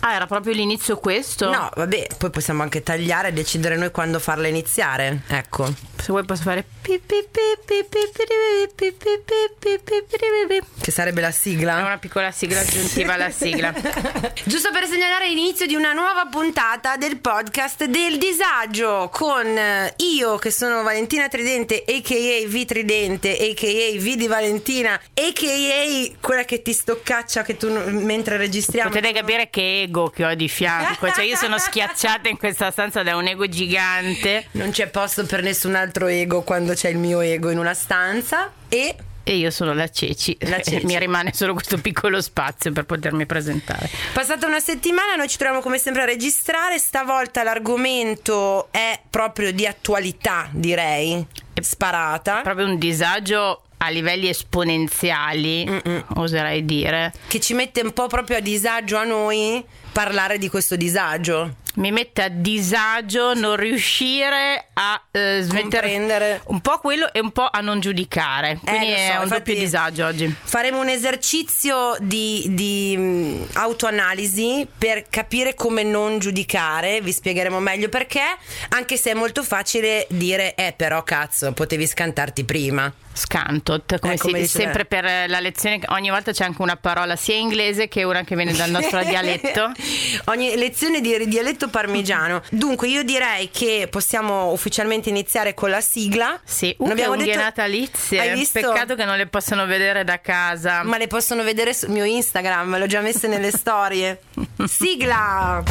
[0.00, 1.50] Ah, era proprio l'inizio questo?
[1.50, 5.22] No, vabbè, poi possiamo anche tagliare e decidere noi quando farla iniziare.
[5.28, 5.66] Ecco.
[5.96, 6.64] Se vuoi posso fare...
[10.80, 11.76] Che sarebbe la È sigla?
[11.76, 13.72] una piccola sigla aggiuntiva alla sigla.
[14.44, 20.36] Giusto per segnalare l'inizio di una nuova puntata del podcast del disagio con eh, io
[20.36, 22.46] che sono Valentina Tridente a.k.a.
[22.48, 23.98] V Tridente a.k.a.
[24.00, 26.16] V di Valentina a.k.a.
[26.20, 30.48] quella che ti stoccaccia che tu mentre registriamo Potete capire che ego che ho di
[30.48, 31.10] fianco.
[31.10, 34.46] Cioè, io sono schiacciata in questa stanza da un ego gigante.
[34.52, 38.52] non c'è posto per nessun altro ego quando c'è il mio ego in una stanza
[38.68, 40.36] e E io sono la Ceci.
[40.42, 40.86] La Ceci.
[40.86, 43.90] Mi rimane solo questo piccolo spazio per potermi presentare.
[44.12, 46.78] Passata una settimana, noi ci troviamo come sempre a registrare.
[46.78, 51.26] Stavolta l'argomento è proprio di attualità, direi.
[51.60, 52.40] Sparata.
[52.40, 55.66] Proprio un disagio a livelli esponenziali,
[56.16, 57.12] oserei dire.
[57.26, 61.56] Che ci mette un po' proprio a disagio a noi parlare di questo disagio.
[61.76, 66.40] Mi mette a disagio non riuscire a eh, smettere Comprendere.
[66.46, 68.58] un po' quello e un po' a non giudicare.
[68.64, 70.34] Quindi lo so, è un doppio disagio oggi.
[70.42, 77.88] Faremo un esercizio di, di, mh, autoanalisi per capire come non giudicare, vi spiegheremo meglio
[77.88, 78.22] perché,
[78.70, 82.92] anche se è molto facile dire, eh però cazzo, potevi scantarti prima.
[83.12, 86.62] Scantot, come Eh, si come dice dice- sempre per la lezione, ogni volta c'è anche
[86.62, 89.72] una parola sia inglese che una che viene dal nostro dialetto.
[90.26, 92.42] Ogni lezione di dialetto parmigiano.
[92.50, 96.38] Dunque, io direi che possiamo ufficialmente iniziare con la sigla.
[96.44, 98.20] Sì, uh, abbiamo unghie detto- natalizie.
[98.20, 98.60] Hai visto?
[98.60, 100.82] Peccato che non le possono vedere da casa.
[100.82, 104.20] Ma le possono vedere sul mio Instagram, l'ho già messe nelle storie.
[104.66, 105.62] Sigla!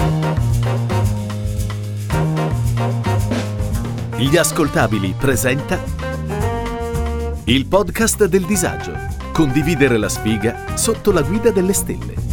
[4.17, 5.81] Gli ascoltabili presenta
[7.45, 8.91] il podcast del disagio.
[9.31, 12.28] Condividere la sfiga sotto la guida delle stelle.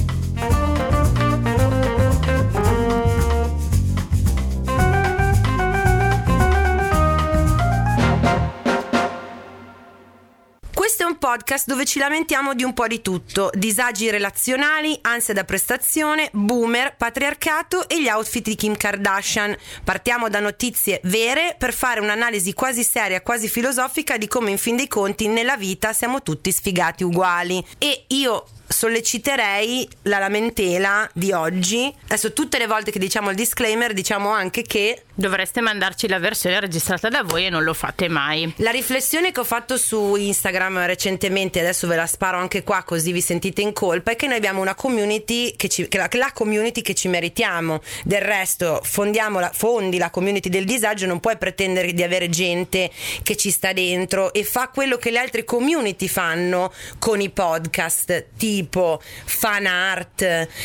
[11.36, 16.96] Podcast dove ci lamentiamo di un po' di tutto: disagi relazionali, ansia da prestazione, boomer,
[16.96, 19.54] patriarcato e gli outfit di Kim Kardashian.
[19.84, 24.76] Partiamo da notizie vere per fare un'analisi quasi seria, quasi filosofica di come in fin
[24.76, 27.64] dei conti nella vita siamo tutti sfigati uguali.
[27.76, 31.94] E io solleciterei la lamentela di oggi.
[32.04, 36.60] Adesso tutte le volte che diciamo il disclaimer diciamo anche che Dovreste mandarci la versione
[36.60, 38.52] registrata da voi e non lo fate mai.
[38.56, 43.12] La riflessione che ho fatto su Instagram recentemente, adesso ve la sparo anche qua così
[43.12, 46.32] vi sentite in colpa, è che noi abbiamo una community che ci, che la, la
[46.34, 47.80] community che ci meritiamo.
[48.04, 52.90] Del resto, la, fondi la community del disagio, non puoi pretendere di avere gente
[53.22, 58.26] che ci sta dentro e fa quello che le altre community fanno con i podcast,
[58.36, 60.20] tipo fan art,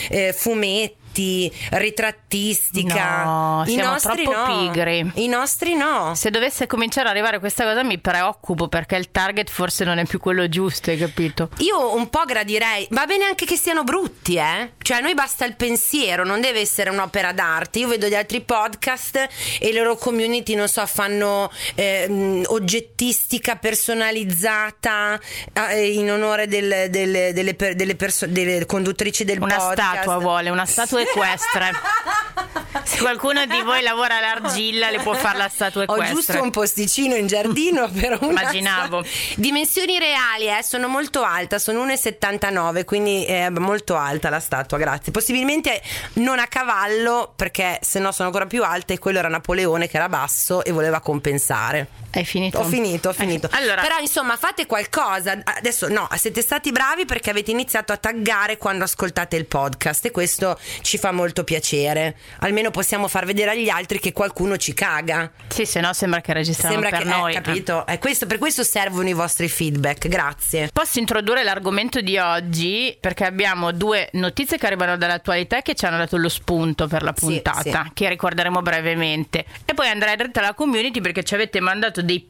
[0.09, 0.99] eh, fumetti.
[1.69, 4.69] Ritrattistica, No, I siamo troppo no.
[4.71, 5.11] pigri.
[5.15, 6.13] I nostri no.
[6.15, 10.05] Se dovesse cominciare ad arrivare questa cosa mi preoccupo perché il target forse non è
[10.05, 11.49] più quello giusto, hai capito?
[11.57, 14.73] Io un po' gradirei, va bene anche che siano brutti, eh?
[14.91, 17.79] Cioè a noi basta il pensiero, non deve essere un'opera d'arte.
[17.79, 19.15] Io vedo gli altri podcast
[19.57, 25.17] e le loro community, non so, fanno ehm, oggettistica personalizzata
[25.69, 29.93] eh, in onore del- del- delle, per- delle perso- delle conduttrici del Una podcast.
[30.01, 31.71] statua vuole, una statua equestre.
[32.83, 36.13] Se qualcuno di voi lavora all'argilla le può fare la statua Ho equestre.
[36.15, 39.05] giusto un posticino in giardino per una Immaginavo.
[39.35, 45.11] Dimensioni reali, eh, sono molto alta, sono 1,79, quindi è molto alta la statua, grazie.
[45.11, 45.81] Possibilmente
[46.13, 49.97] non a cavallo, perché se no sono ancora più alta e quello era Napoleone che
[49.97, 51.87] era basso e voleva compensare.
[52.13, 52.57] Hai finito?
[52.59, 53.47] Ho finito, ho finito.
[53.53, 55.41] Allora, Però insomma fate qualcosa.
[55.43, 60.11] Adesso no, siete stati bravi perché avete iniziato a taggare quando ascoltate il podcast e
[60.11, 62.17] questo ci fa molto piacere.
[62.39, 65.31] Almeno possiamo far vedere agli altri che qualcuno ci caga.
[65.47, 67.31] sì, se no sembra che registriamo Sembra per che noi.
[67.33, 67.85] eh, capito?
[67.87, 70.07] Eh, questo- per questo servono i vostri feedback.
[70.09, 70.69] Grazie.
[70.73, 75.97] Posso introdurre l'argomento di oggi perché abbiamo due notizie che arrivano dall'attualità che ci hanno
[75.97, 77.91] dato lo spunto per la Sì, puntata, sì.
[77.93, 79.45] che ricorderemo brevemente.
[79.65, 82.27] E poi andrei dritta alla community perché ci avete mandato dei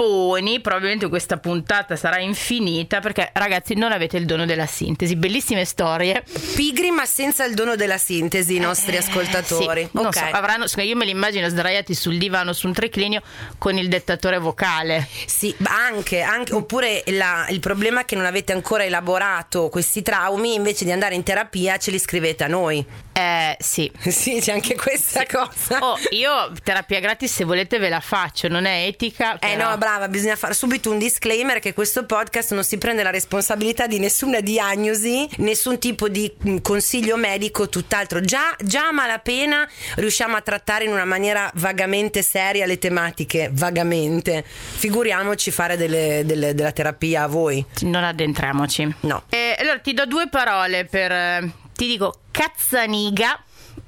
[0.00, 5.66] pipponi, probabilmente questa puntata sarà infinita perché ragazzi non avete il dono della sintesi, bellissime
[5.66, 6.24] storie.
[6.54, 9.82] Pigri ma senza il dono della sintesi, i nostri ascoltatori.
[9.82, 10.14] Eh, Sì, non ok.
[10.14, 13.20] so, avranno, io me li immagino sdraiati sul divano su un triclinio
[13.58, 15.06] con il dettatore vocale.
[15.26, 20.54] Sì, anche, anche- oppure la- il problema è che non avete ancora elaborato questi traumi,
[20.54, 22.84] invece di andare in terapia ce li scrivete a noi.
[23.20, 23.90] Eh sì.
[24.20, 25.78] Sì, c'è anche questa cosa.
[25.80, 29.34] Oh, io terapia gratis se volete ve la faccio, non è etica.
[29.34, 33.02] Eh però- no, brava, bisogna fare subito un disclaimer che questo podcast non si prende
[33.02, 38.20] la responsabilità di nessuna diagnosi, nessun tipo di mh, consiglio medico, tutt'altro.
[38.20, 44.44] Già, già a malapena riusciamo a trattare in una maniera vagamente seria le tematiche, vagamente.
[44.46, 47.64] Figuriamoci fare delle- delle- della terapia a voi.
[47.82, 48.94] Non addentriamoci.
[49.00, 49.22] No.
[49.30, 51.12] Eh, allora ti do due parole per.
[51.12, 53.42] eh, ti dico Cazzaniga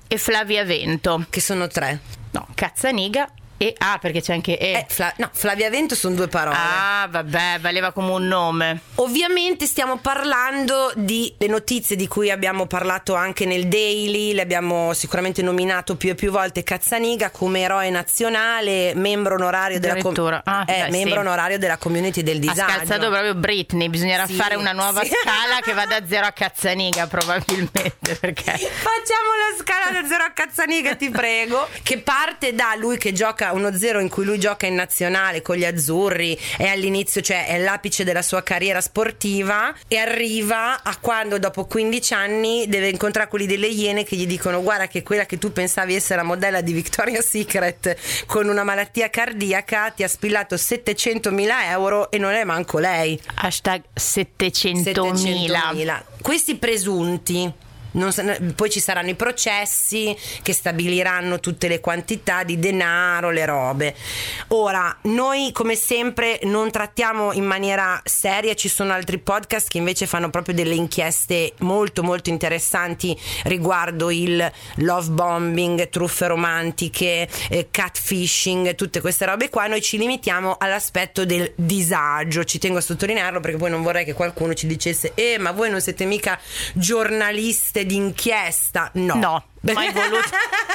[0.08, 1.26] e Flavia Vento.
[1.30, 2.00] Che sono tre.
[2.32, 3.28] No, Cazzaniga
[3.68, 3.74] e.
[3.78, 4.58] Ah, perché c'è anche.
[4.58, 4.72] E.
[4.72, 6.56] Eh, Fla- no, Flavia Vento sono due parole.
[6.58, 8.80] ah, vabbè, valeva come un nome.
[8.96, 14.92] Ovviamente stiamo parlando di le notizie di cui abbiamo parlato anche nel Daily, le abbiamo
[14.94, 20.40] sicuramente nominato più e più volte Cazzaniga come eroe nazionale, membro onorario della, com-.
[20.44, 21.26] Ah, eh, beh, membro sì.
[21.26, 22.72] onorario della community del Ha disagio.
[22.72, 23.88] scalzato proprio Britney.
[23.88, 25.10] Bisognerà Sì, fare una nuova sì.
[25.22, 27.96] scala che va da zero a Cazzaniga, probabilmente.
[28.20, 28.42] Perché.
[28.52, 31.68] Facciamo la scala da zero a Cazzaniga, ti prego.
[31.82, 35.56] Che parte da lui che gioca uno zero in cui lui gioca in nazionale con
[35.56, 41.38] gli azzurri, è all'inizio, cioè è all'apice della sua carriera sportiva e arriva a quando
[41.38, 45.38] dopo 15 anni deve incontrare quelli delle Iene che gli dicono guarda che quella che
[45.38, 47.96] tu pensavi essere la modella di Victoria's Secret
[48.26, 53.20] con una malattia cardiaca ti ha spillato 700 mila euro e non è manco lei.
[53.34, 54.92] Hashtag 700.000.
[54.92, 56.02] 700.000.
[56.20, 57.70] Questi presunti.
[57.92, 58.12] Non
[58.54, 63.94] poi ci saranno i processi che stabiliranno tutte le quantità di denaro, le robe.
[64.48, 70.06] Ora, noi come sempre non trattiamo in maniera seria, ci sono altri podcast che invece
[70.06, 78.74] fanno proprio delle inchieste molto molto interessanti riguardo il love bombing, truffe romantiche, eh, catfishing,
[78.74, 79.66] tutte queste robe qua.
[79.66, 82.44] Noi ci limitiamo all'aspetto del disagio.
[82.44, 85.70] Ci tengo a sottolinearlo perché poi non vorrei che qualcuno ci dicesse: Eh, ma voi
[85.70, 86.38] non siete mica
[86.74, 88.90] giornaliste d'inchiesta?
[88.94, 89.14] No.
[89.14, 90.28] No, mai voluto.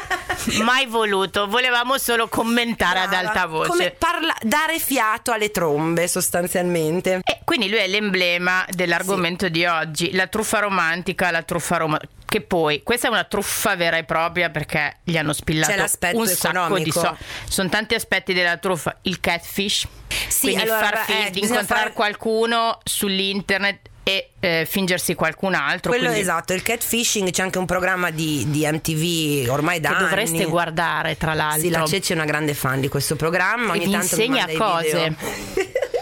[0.63, 1.47] mai voluto.
[1.47, 3.27] Volevamo solo commentare ad Brava.
[3.27, 3.69] alta voce.
[3.69, 7.19] Come parla- dare fiato alle trombe, sostanzialmente.
[7.23, 12.15] E quindi lui è l'emblema dell'argomento di oggi, la truffa romantica, la truffa romantica.
[12.27, 15.81] Che poi, questa è una truffa vera e propria perché gli hanno spillato
[16.13, 17.17] un sacco di soldi.
[17.47, 18.97] Sono tanti aspetti della truffa.
[19.03, 19.87] Il catfish,
[20.27, 25.53] Sì, quindi allora, far finta eh, di incontrare fare- qualcuno sull'internet e eh, fingersi qualcun
[25.53, 25.91] altro.
[25.91, 29.95] Quello quindi- esatto, il catfishing c'è anche un programma di, di MTV ormai da Che
[29.95, 30.03] anni.
[30.05, 31.59] dovreste guardare, tra l'altro.
[31.61, 33.73] Sì, la Ceci è una grande fan di questo programma.
[33.73, 35.15] E Ogni tanto insegna cose.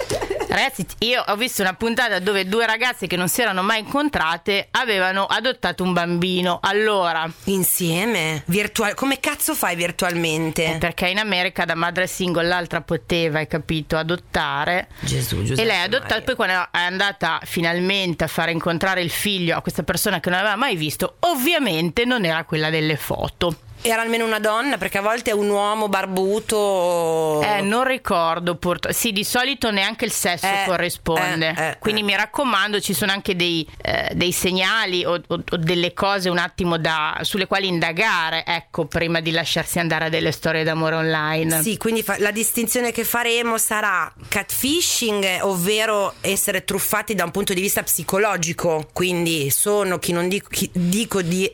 [0.55, 4.69] Ragazzi, io ho visto una puntata dove due ragazze che non si erano mai incontrate
[4.71, 6.59] avevano adottato un bambino.
[6.61, 8.41] Allora, Insieme?
[8.45, 10.77] Virtual- come cazzo fai virtualmente?
[10.79, 14.87] perché in America da madre single l'altra poteva, hai capito, adottare.
[15.01, 15.61] Gesù, Giuseppe.
[15.61, 19.61] e lei ha adottato, poi quando è andata finalmente a fare incontrare il figlio a
[19.61, 23.57] questa persona che non aveva mai visto, ovviamente non era quella delle foto.
[23.87, 27.39] Era almeno una donna, perché a volte è un uomo barbuto.
[27.43, 28.95] Eh, non ricordo purtroppo.
[28.95, 31.53] Sì, di solito neanche il sesso Eh, corrisponde.
[31.55, 32.03] eh, eh, Quindi eh.
[32.03, 36.39] mi raccomando, ci sono anche dei, eh, dei segnali o, o- o delle cose un
[36.39, 41.61] attimo da, sulle quali indagare, ecco, prima di lasciarsi andare a delle storie d'amore online.
[41.61, 47.53] Sì, quindi fa- la distinzione che faremo sarà catfishing, ovvero essere truffati da un punto
[47.53, 48.87] di vista psicologico.
[48.93, 51.51] Quindi sono chi non dico, chi dico di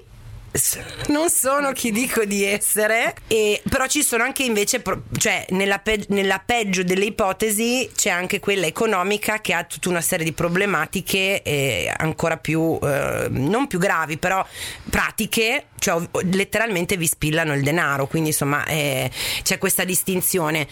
[1.08, 4.82] non sono chi dico di essere, e- però ci sono anche invece,
[5.18, 10.02] cioè nella, pe- nella peggio delle ipotesi c'è anche quella economica che ha tutta una
[10.02, 14.46] serie di problematiche eh, ancora più, eh, non più gravi, però
[14.90, 16.02] pratiche, cioè
[16.32, 19.10] letteralmente vi spillano il denaro, quindi insomma eh,
[19.44, 20.68] c'è questa distinzione.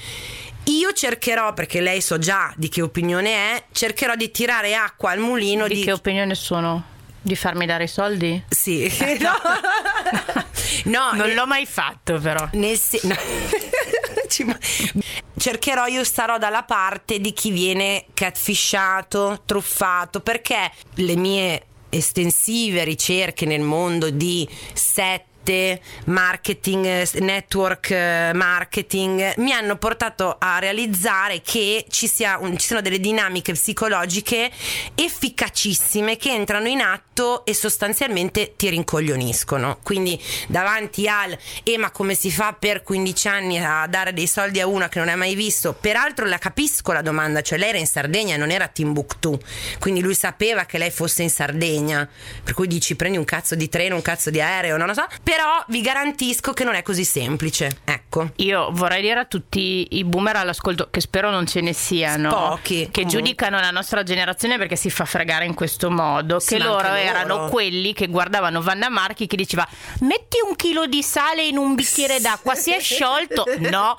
[0.65, 5.19] Io cercherò, perché lei so già di che opinione è, cercherò di tirare acqua al
[5.19, 6.97] mulino Di di, che opinione sono?
[7.29, 8.43] Di farmi dare i soldi?
[8.49, 9.31] Sì, no,
[10.85, 12.49] no Non nel- l'ho mai fatto, però.
[12.53, 13.15] nel se- no.
[15.37, 23.45] Cercherò, io starò dalla parte di chi viene catfishato, truffato, perché le mie estensive ricerche
[23.45, 25.25] nel mondo di set
[26.05, 32.67] marketing, eh, network eh, marketing mi hanno portato a realizzare che ci, sia un- ci
[32.67, 34.51] sono delle dinamiche psicologiche
[34.95, 39.79] efficacissime che entrano in atto e sostanzialmente ti rincoglioniscono.
[39.83, 44.59] Quindi davanti al e ma come si fa per 15 anni a dare dei soldi
[44.59, 45.73] a una che non hai mai visto?
[45.73, 49.39] Peraltro la capisco la domanda, cioè lei era in Sardegna, non era a Timbuktu,
[49.79, 52.07] quindi lui sapeva che lei fosse in Sardegna,
[52.43, 55.07] per cui dici prendi un cazzo di treno, un cazzo di aereo, non lo so,
[55.23, 58.31] però vi garantisco che non è così semplice, ecco.
[58.37, 62.85] Io vorrei dire a tutti i boomer all'ascolto, che spero non ce ne siano, Pochi,
[62.85, 63.05] che comunque.
[63.05, 67.01] giudicano la nostra generazione perché si fa fregare in questo modo, Sì, che loro anche
[67.01, 67.49] erano loro.
[67.49, 69.67] quelli che guardavano Vanna Marchi che diceva
[70.01, 73.43] metti un chilo di sale in un bicchiere d'acqua, si è sciolto?
[73.69, 73.95] No,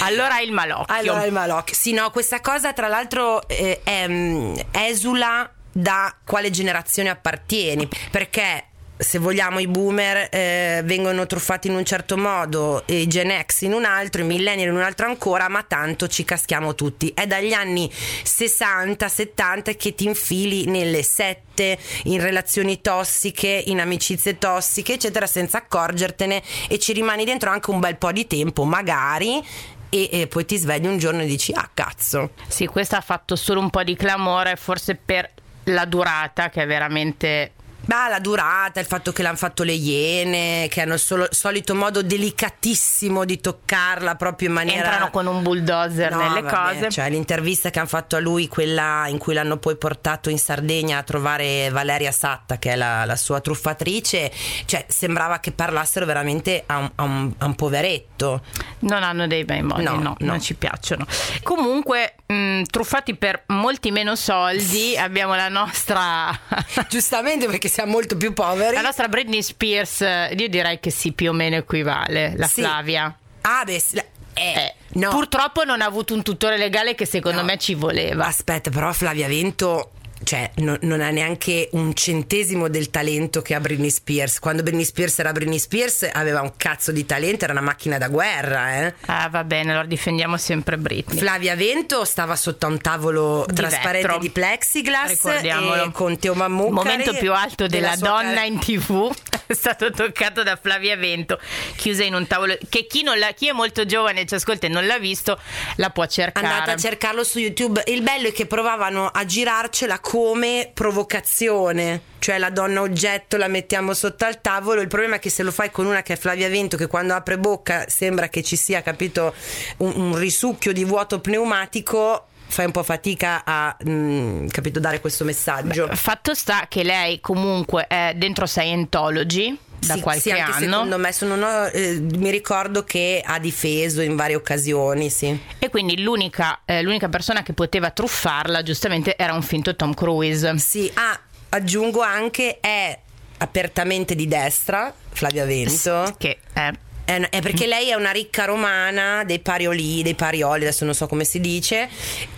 [0.00, 0.94] allora il malocchio.
[0.94, 1.74] Allora il malocchio.
[1.74, 8.66] Sì, no, questa cosa tra l'altro eh, è, mm, esula da quale generazione appartieni, perché
[9.02, 13.72] se vogliamo i boomer eh, vengono truffati in un certo modo, i Gen X in
[13.72, 17.12] un altro, i millennial in un altro ancora, ma tanto ci caschiamo tutti.
[17.14, 24.94] È dagli anni 60-70 che ti infili nelle sette, in relazioni tossiche, in amicizie tossiche,
[24.94, 29.44] eccetera, senza accorgertene e ci rimani dentro anche un bel po' di tempo, magari
[29.88, 33.36] e, e, poi ti svegli un giorno e dici ah cazzo sì questo ha fatto
[33.36, 35.28] solo un po' di clamore forse per
[35.64, 37.52] la durata che è veramente
[37.84, 42.02] Beh, la durata, il fatto che l'hanno fatto le iene, che hanno il solito modo
[42.02, 44.84] delicatissimo di toccarla proprio in maniera.
[44.84, 46.90] Entrano con un bulldozer no, nelle vabbè, cose.
[46.90, 50.98] Cioè, l'intervista che hanno fatto a lui, quella in cui l'hanno poi portato in Sardegna
[50.98, 54.30] a trovare Valeria Satta, che è la, la sua truffatrice,
[54.64, 58.42] cioè sembrava che parlassero veramente a un, a un, a un poveretto.
[58.80, 60.16] Non hanno dei bei modi, no, no, no.
[60.20, 61.04] non ci piacciono.
[61.42, 66.30] Comunque, mh, truffati per molti meno soldi, abbiamo la nostra.
[66.88, 68.74] Giustamente perché siamo molto più poveri.
[68.74, 72.60] La nostra Britney Spears, io direi che sì, più o meno equivale, la Sì.
[72.60, 73.16] Flavia.
[73.40, 74.02] Ah, beh, eh,
[74.34, 75.10] Eh, no.
[75.10, 77.46] Purtroppo non ha avuto un tutore legale che secondo No.
[77.46, 78.26] me ci voleva.
[78.26, 79.90] Aspetta, però Flavia Vento.
[80.24, 84.38] Cioè, no- non ha neanche un centesimo del talento che ha Britney Spears.
[84.38, 88.08] Quando Britney Spears era Britney Spears aveva un cazzo di talento, era una macchina da
[88.08, 88.94] guerra, eh.
[89.06, 91.18] Ah, va bene, allora difendiamo sempre Britney.
[91.18, 94.18] Flavia Vento stava sotto a un tavolo Di trasparente vetro.
[94.18, 95.84] di plexiglass Ricordiamolo.
[95.84, 99.12] e con Teo Mammucari Il momento più alto della, sua donna car- in tv
[99.46, 101.38] è stato toccato da Flavia Vento,
[101.76, 104.66] chiusa in un tavolo che chi, non l'ha- chi è molto giovane e ci ascolta
[104.66, 105.38] e non l'ha visto
[105.76, 106.46] la può cercare.
[106.46, 107.82] Andate a cercarlo su YouTube.
[107.86, 112.02] Il bello è che provavano a girarcela come provocazione.
[112.18, 114.82] Cioè la donna oggetto la mettiamo sotto al tavolo.
[114.82, 117.14] Il problema è che se lo fai con una che è Flavia Vento, che quando
[117.14, 119.32] apre bocca sembra che ci sia, capito,
[119.78, 125.24] un, un risucchio di vuoto pneumatico, fai un po' fatica a mm, capito, dare questo
[125.24, 125.88] messaggio.
[125.94, 131.12] Fatto sta che lei comunque è dentro Scientology da Sì, qualche sì, anno secondo me
[131.12, 135.36] sono uno- eh, mi ricordo che ha difeso in varie occasioni, sì.
[135.58, 140.56] e quindi l'unica, eh, l'unica persona che poteva truffarla giustamente era un finto Tom Cruise.
[140.58, 142.96] Sì, ah, aggiungo anche è
[143.38, 146.14] apertamente di destra, Flavia Vento.
[146.16, 146.70] Che è
[147.12, 151.06] È, è perché lei è una ricca romana dei parioli, dei parioli, adesso non so
[151.06, 151.88] come si dice,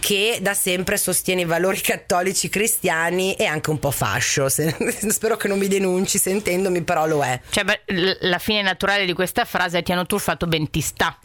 [0.00, 4.48] che da sempre sostiene i valori cattolici cristiani e anche un po' fascio.
[4.48, 4.74] Se-
[5.10, 7.40] spero che non mi denunci sentendomi, però lo è.
[7.50, 11.16] Cioè, beh, la fine naturale di questa frase è ti hanno truffato ben ti sta.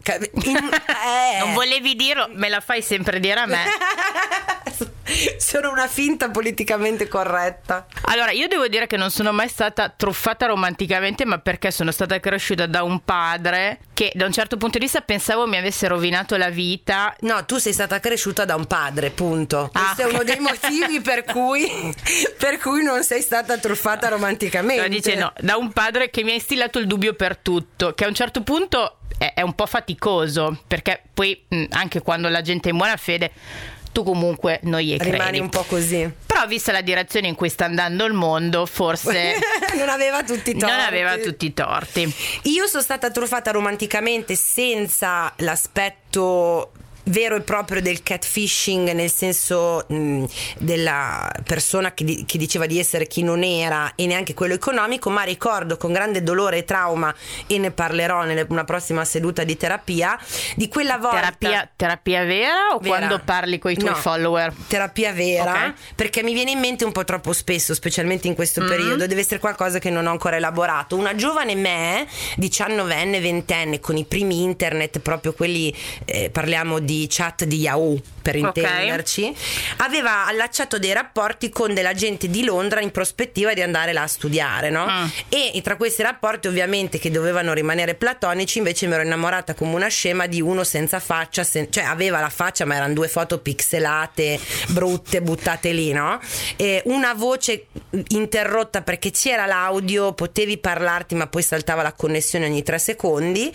[0.44, 0.56] In-
[1.36, 1.38] eh.
[1.40, 3.64] Non volevi dirlo, me la fai sempre dire a me.
[5.38, 7.86] Sono una finta politicamente corretta.
[8.02, 12.18] Allora, io devo dire che non sono mai stata truffata romanticamente, ma perché sono stata
[12.20, 16.36] cresciuta da un padre che da un certo punto di vista pensavo mi avesse rovinato
[16.36, 17.14] la vita.
[17.20, 19.70] No, tu sei stata cresciuta da un padre, punto.
[19.72, 19.92] Ah.
[19.94, 21.68] Questo è uno dei motivi per cui,
[22.38, 24.82] per cui non sei stata truffata romanticamente.
[24.82, 28.04] Cioè, dice no, da un padre che mi ha instillato il dubbio per tutto, che
[28.04, 32.72] a un certo punto è, un po' faticoso, perché poi anche quando la gente è
[32.72, 33.32] in buona fede,
[34.00, 35.10] tu comunque non gli credi.
[35.10, 36.10] Rimani un po' così.
[36.26, 39.34] Però vista la direzione in cui sta andando il mondo, forse
[39.76, 40.74] non aveva tutti i torti.
[40.74, 42.14] non aveva tutti i torti.
[42.44, 46.72] Io sono stata truffata romanticamente senza l'aspetto
[47.04, 50.24] vero e proprio del catfishing nel senso mh,
[50.58, 55.10] della persona che, di- che diceva di essere chi non era e neanche quello economico
[55.10, 57.14] ma ricordo con grande dolore e trauma
[57.46, 60.18] e ne parlerò in una prossima seduta di terapia
[60.56, 62.96] di quella volta Terapia, terapia vera o Vera.
[62.96, 64.52] quando parli con i tuoi No, follower?
[64.68, 65.72] Terapia vera, Ok.
[65.94, 69.40] perché mi viene in mente un po' troppo spesso, specialmente in questo periodo, deve essere
[69.40, 70.96] qualcosa che non ho ancora elaborato.
[70.96, 77.44] Una giovane me, diciannovenne, ventenne, con i primi internet, proprio quelli, eh, parliamo di chat
[77.44, 79.34] di Yahoo, per intenderci,
[79.78, 84.06] aveva allacciato dei rapporti con della gente di Londra in prospettiva di andare là a
[84.06, 84.86] studiare, no?
[84.86, 85.06] Mm.
[85.28, 89.88] E tra questi rapporti, ovviamente, che dovevano rimanere platonici, invece mi ero innamorata come una
[89.88, 94.38] scema di uno senza faccia, sen- cioè aveva la faccia, ma erano due foto pixelate,
[94.68, 96.20] brutte, buttate lì, no?
[96.56, 97.66] E una voce
[98.08, 103.50] interrotta perché c'era l'audio, potevi parlarti, ma poi saltava la connessione ogni tre secondi.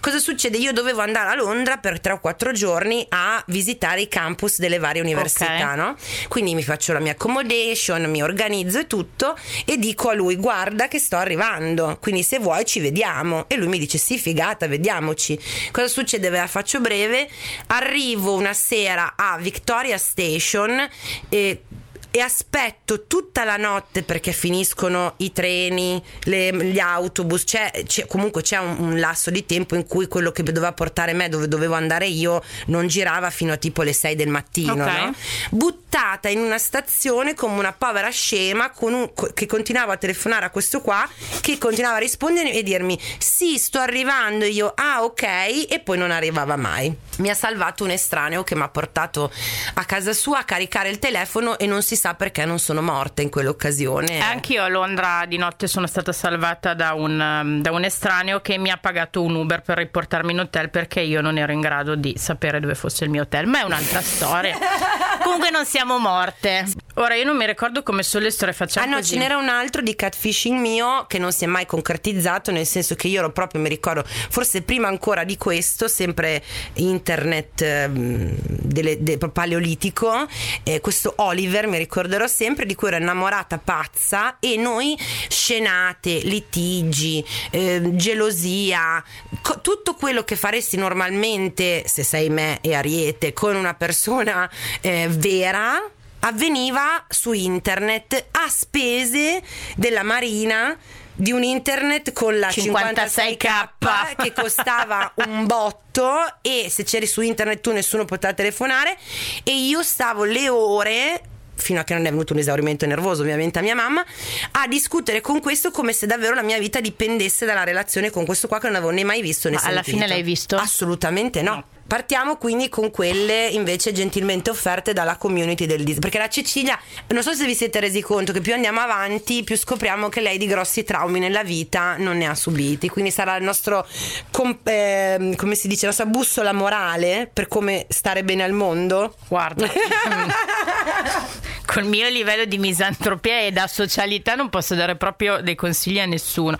[0.00, 0.58] Cosa succede?
[0.58, 2.77] Io dovevo andare a Londra per tre o quattro giorni
[3.10, 5.76] a visitare i campus delle varie università, Ok.
[5.76, 5.96] no?
[6.28, 10.88] Quindi mi faccio la mia accommodation, mi organizzo e tutto e dico a lui guarda
[10.88, 13.44] che sto arrivando, quindi se vuoi ci vediamo.
[13.48, 15.38] E lui mi dice sì figata, vediamoci.
[15.70, 16.30] Cosa succede?
[16.30, 17.28] Ve la faccio breve.
[17.68, 20.86] Arrivo una sera a Victoria Station
[21.28, 21.62] e
[22.10, 28.42] e aspetto tutta la notte perché finiscono i treni, le- gli autobus, c'è, c'è- comunque
[28.42, 31.74] c'è un, un lasso di tempo in cui quello che doveva portare me dove dovevo
[31.74, 34.78] andare io non girava fino a tipo le 6 del mattino, Ok.
[34.98, 35.14] no?
[35.50, 40.50] buttata in una stazione come una povera scema con un- che continuava a telefonare a
[40.50, 41.06] questo qua
[41.40, 45.22] che continuava a rispondere e dirmi sì sto arrivando io ah ok
[45.68, 49.30] e poi non arrivava mai mi ha salvato un estraneo che mi ha portato
[49.74, 53.20] a casa sua a caricare il telefono e non si sa perché non sono morta
[53.20, 57.84] in quell'occasione Anch'io a Londra di notte sono stata salvata da un, um, da un
[57.84, 61.52] estraneo che mi ha pagato un Uber per riportarmi in hotel perché io non ero
[61.52, 64.56] in grado di sapere dove fosse il mio hotel, ma è un'altra storia.
[65.22, 66.66] Comunque non siamo morte.
[66.98, 69.12] Ora io non mi ricordo come sono le storie Ah facciamo no, così.
[69.12, 72.96] ce n'era un altro di catfishing mio che non si è mai concretizzato, nel senso
[72.96, 76.42] che io ero proprio, mi ricordo, forse prima ancora di questo, sempre
[76.74, 80.26] internet delle- de- paleolitico,
[80.64, 87.24] eh, questo Oliver mi ricorderò sempre, di cui ero innamorata pazza e noi scenate, litigi,
[87.50, 89.02] eh, gelosia,
[89.40, 94.50] co- tutto quello che faresti normalmente se sei me e Ariete con una persona
[94.80, 95.80] eh, vera
[96.28, 99.42] avveniva su internet a spese
[99.76, 100.76] della Marina
[101.14, 107.60] di un internet con la 56k, che costava un botto e se c'eri su internet
[107.60, 108.96] tu nessuno poteva telefonare
[109.42, 111.20] e io stavo le ore
[111.56, 114.04] fino a che non è venuto un esaurimento nervoso ovviamente a mia mamma
[114.52, 118.46] a discutere con questo come se davvero la mia vita dipendesse dalla relazione con questo
[118.46, 119.96] qua che non avevo né mai visto né Ma alla sentito.
[119.96, 120.54] fine l'hai visto?
[120.56, 121.64] Assolutamente no.
[121.88, 126.00] Partiamo quindi con quelle invece gentilmente offerte dalla community del Disney.
[126.00, 126.78] Perché la Cecilia,
[127.08, 130.36] non so se vi siete resi conto che più andiamo avanti, più scopriamo che lei
[130.36, 132.90] di grossi traumi nella vita non ne ha subiti.
[132.90, 133.86] Quindi sarà il nostro,
[134.30, 139.14] com- ehm, come si dice, la nostra bussola morale per come stare bene al mondo.
[139.26, 139.66] Guarda,
[141.64, 146.06] col mio livello di misantropia e da socialità non posso dare proprio dei consigli a
[146.06, 146.56] nessuno.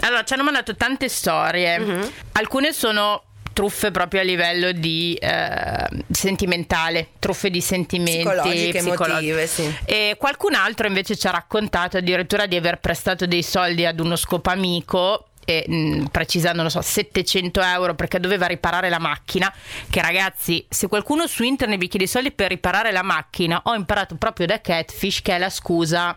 [0.00, 2.12] Allora, ci hanno mandato tante storie, Mhm.
[2.32, 3.22] alcune sono
[3.58, 9.76] truffe proprio a livello di eh, sentimentale, truffe di sentimenti Psicologiche, psicolo- emotive, sì.
[9.84, 14.14] E qualcun altro invece ci ha raccontato addirittura di aver prestato dei soldi ad uno
[14.14, 15.24] scopamico.
[15.44, 19.52] E, mh, precisando, non so, 700 euro perché doveva riparare la macchina.
[19.90, 23.74] Che ragazzi, se qualcuno su internet vi chiede i soldi per riparare la macchina, ho
[23.74, 26.16] imparato proprio da Catfish che è la scusa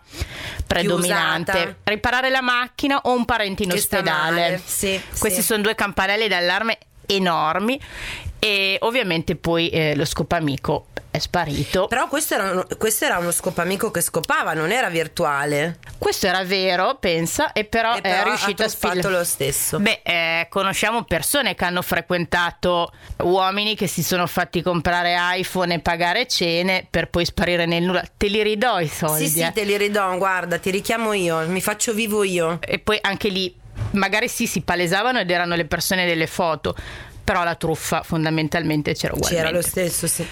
[0.68, 1.78] predominante.
[1.86, 4.62] Riparare la macchina o un parente in Che ospedale.
[4.64, 5.46] sì, Questi sì.
[5.46, 7.80] sono due campanelli d'allarme enormi.
[8.44, 11.86] E ovviamente poi eh, lo scopamico è sparito.
[11.88, 15.78] Però questo era, uno- questo era uno scopamico che scopava, non era virtuale.
[16.00, 19.10] Questo era vero, pensa, e però, E però è riuscito a spillare.
[19.10, 19.80] lo stesso.
[19.80, 25.80] Beh, eh, conosciamo persone che hanno frequentato uomini che si sono fatti comprare iPhone e
[25.80, 28.04] pagare cene per poi sparire nel nulla.
[28.18, 29.28] Te li ridò i soldi.
[29.28, 29.52] Sì, sì, eh.
[29.52, 32.58] te li ridò, guarda, ti richiamo io, mi faccio vivo io.
[32.62, 33.54] E poi anche lì,
[33.92, 36.76] magari sì, si palesavano ed erano le persone delle foto,
[37.24, 39.46] però la truffa fondamentalmente c'era ugualmente.
[39.46, 40.26] C'era lo stesso, sì.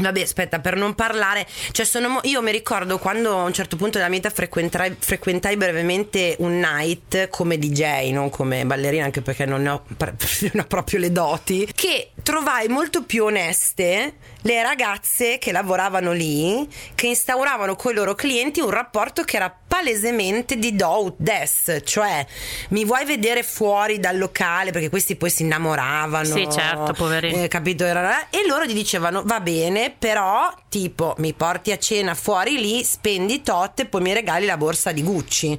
[0.00, 3.98] Vabbè, aspetta, per non parlare, cioè sono io mi ricordo quando a un certo punto
[3.98, 9.44] della mia vita frequentai, frequentai brevemente un night come DJ, non come ballerina, anche perché
[9.44, 15.38] non ne ho, non ho proprio le doti, che trovai molto più oneste le ragazze
[15.38, 20.76] che lavoravano lì, che instauravano con i loro clienti un rapporto che era palesemente di
[20.76, 22.26] do des, cioè
[22.68, 26.26] mi vuoi vedere fuori dal locale perché questi poi si innamoravano.
[26.26, 27.44] Sì, certo, poverini.
[27.44, 27.86] Eh, capito?
[27.86, 32.84] Era- E loro gli dicevano va bene, però tipo mi porti a cena fuori lì,
[32.84, 35.58] spendi tot e poi mi regali la borsa di Gucci.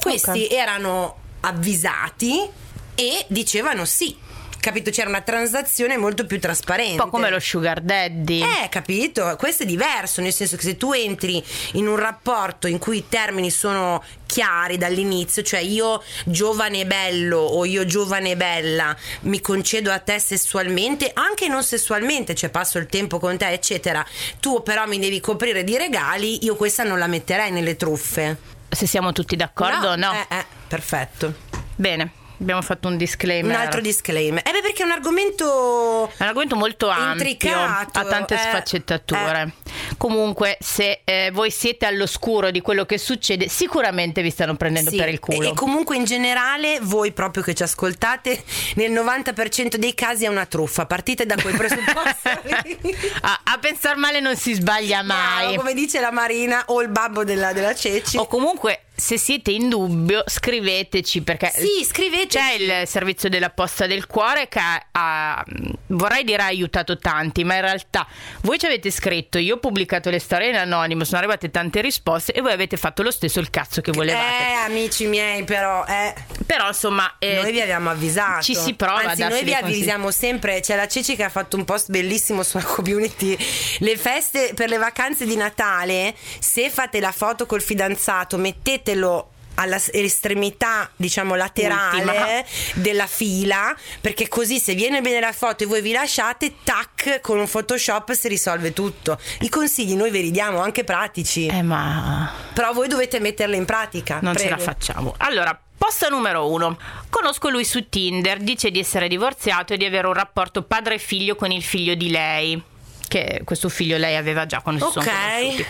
[0.00, 2.48] Questi erano avvisati
[2.94, 4.24] e dicevano sì.
[4.60, 4.90] Capito?
[4.90, 6.92] C'era una transazione molto più trasparente.
[6.92, 8.42] Un po' come lo sugar daddy.
[8.42, 9.36] Eh, capito?
[9.38, 11.42] Questo è diverso, nel senso che se tu entri
[11.72, 17.38] in un rapporto in cui i termini sono chiari dall'inizio, cioè io giovane e bello
[17.38, 22.78] o io giovane e bella mi concedo a te sessualmente, anche non sessualmente, cioè passo
[22.78, 24.04] il tempo con te, eccetera.
[24.40, 28.36] Tu però mi devi coprire di regali, io questa non la metterei nelle truffe.
[28.68, 30.12] Se siamo tutti d'accordo, no?
[30.12, 31.34] Eh, eh, perfetto.
[31.74, 33.54] Bene, abbiamo fatto un disclaimer.
[33.54, 34.42] Un altro disclaimer.
[34.46, 38.38] Eh beh, perché è un argomento È un argomento molto ampio, Intricato, ha tante eh,
[38.38, 39.52] sfaccettature.
[39.96, 44.96] Comunque, se eh, voi siete all'oscuro di quello che succede, sicuramente vi stanno prendendo Sì,
[44.96, 45.42] per il culo.
[45.42, 48.42] E, e comunque in generale, voi proprio che ci ascoltate,
[48.74, 50.86] nel 90% dei casi è una truffa.
[50.86, 52.28] Partite da quei presupposti.
[53.22, 55.46] a, a pensar male non si sbaglia mai.
[55.46, 58.16] Bravo, come dice la Marina o il babbo della, della Ceci.
[58.16, 62.36] O comunque se siete in dubbio scriveteci perché Sì, scriveteci.
[62.36, 65.44] c'è il servizio della posta del cuore che ha, ha-
[65.88, 68.06] vorrei dire ha aiutato tanti, ma in realtà
[68.40, 72.32] voi ci avete scritto, io ho pubblicato le storie in anonimo, sono arrivate tante risposte
[72.32, 74.26] e voi avete fatto lo stesso il cazzo che volevate.
[74.26, 76.12] Eh, amici miei, però, eh.
[76.44, 78.42] Però insomma, eh, Noi vi abbiamo avvisato.
[78.42, 79.64] Ci si prova Anzi, noi vi consigli.
[79.64, 80.60] avvisiamo sempre.
[80.60, 83.36] C'è la Ceci che ha fatto un post bellissimo sulla community.
[83.78, 88.38] Le feste per le vacanze di Natale, se fate la foto col fidanzato,
[88.88, 92.44] mettetelo all'estremità diciamo laterale Ultima.
[92.74, 97.40] della fila perché così se viene bene la foto e voi vi lasciate tac con
[97.40, 102.32] un photoshop si risolve tutto i consigli noi ve li diamo anche pratici eh, ma
[102.52, 104.56] però voi dovete metterli in pratica non ce prego.
[104.56, 105.14] la facciamo.
[105.18, 106.76] Allora, posta numero uno.
[107.08, 111.52] Conosco lui su Tinder, dice di essere divorziato e di avere un rapporto padre-figlio con
[111.52, 112.62] il figlio di lei.
[113.08, 115.66] Che questo figlio lei aveva già quando si sono conosciuti.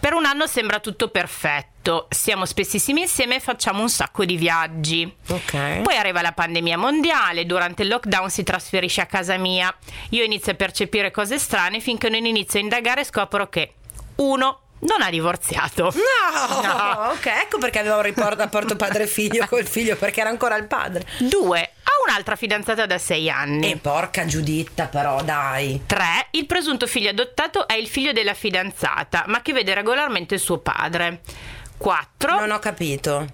[0.00, 2.06] Per un anno sembra tutto perfetto.
[2.08, 5.10] Siamo spessissimi insieme e facciamo un sacco di viaggi.
[5.28, 9.74] ok Poi arriva la pandemia mondiale, durante il lockdown si trasferisce a casa mia.
[10.10, 13.74] Io inizio a percepire cose strane finché non inizio a indagare e scopro che
[14.16, 15.92] uno non ha divorziato.
[15.94, 17.10] No, No.
[17.12, 21.04] ok, ecco perché aveva un rapporto padre-figlio col figlio, perché era ancora il padre.
[21.18, 23.72] Due, ha un'altra fidanzata da sei anni.
[23.72, 25.82] E porca Giuditta, però, dai.
[25.86, 26.04] 3.
[26.32, 31.20] Il presunto figlio adottato è il figlio della fidanzata, ma che vede regolarmente suo padre.
[31.76, 32.38] 4.
[32.38, 33.26] Non ho capito.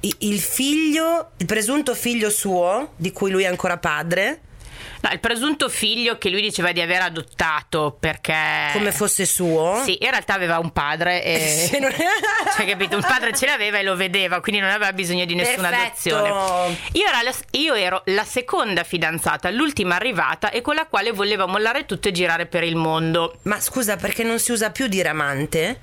[0.00, 4.40] I- Il figlio, il presunto figlio suo, di cui lui è ancora padre,
[5.02, 8.70] No, il presunto figlio che lui diceva di aver adottato perché.
[8.72, 9.82] come fosse suo.
[9.84, 11.66] Sì, in realtà aveva un padre e.
[11.68, 11.90] Se non-
[12.56, 12.94] Cioè, capito?
[12.96, 16.16] Un padre ce l'aveva e lo vedeva, quindi non aveva bisogno di nessuna Perfetto.
[16.16, 16.76] adozione.
[16.92, 21.46] Io, era la- io ero la seconda fidanzata, l'ultima arrivata e con la quale voleva
[21.46, 23.38] mollare tutto e girare per il mondo.
[23.42, 25.80] Ma scusa, perché non si usa più dire amante?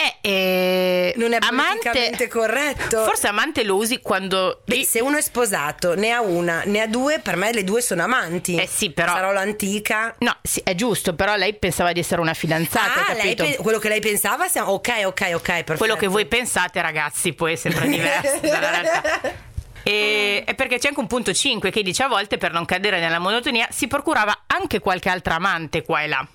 [0.00, 3.04] E, eh, Non è amante, corretto.
[3.04, 4.62] Forse amante lo usi quando.
[4.64, 7.82] Beh, se uno è sposato, ne ha una, ne ha due, per me le due
[7.82, 8.56] sono amanti.
[8.56, 10.14] Eh sì, però- Sarò l'antica.
[10.20, 13.88] No, sì, è giusto, però lei pensava di essere una fidanzata, ah, lei quello che
[13.88, 14.72] lei pensava, siamo...
[14.72, 15.76] ok, ok, ok, perfetto.
[15.76, 19.48] Quello che voi pensate, ragazzi, poi è sempre diverso dalla realtà.
[19.82, 23.00] E, è perché c'è anche un punto 5 che dice a volte per non cadere
[23.00, 26.26] nella monotonia si procurava anche qualche altra amante qua e là.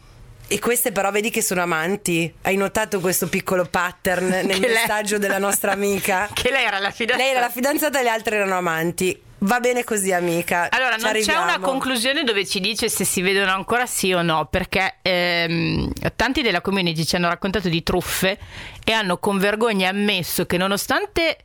[0.47, 2.31] E queste però vedi che sono amanti.
[2.43, 6.29] Hai notato questo piccolo pattern nel Che lei- messaggio della nostra amica?
[6.33, 7.23] Che lei era la fidanzata.
[7.23, 9.19] Lei era la fidanzata e le altre erano amanti.
[9.39, 10.69] Va bene così, amica.
[10.71, 11.43] Allora, Ci non c'è arriviamo.
[11.43, 16.41] una conclusione dove ci dice se si vedono ancora sì o no, perché ehm, tanti
[16.41, 18.37] della community ci hanno raccontato di truffe
[18.83, 21.37] e hanno con vergogna ammesso che nonostante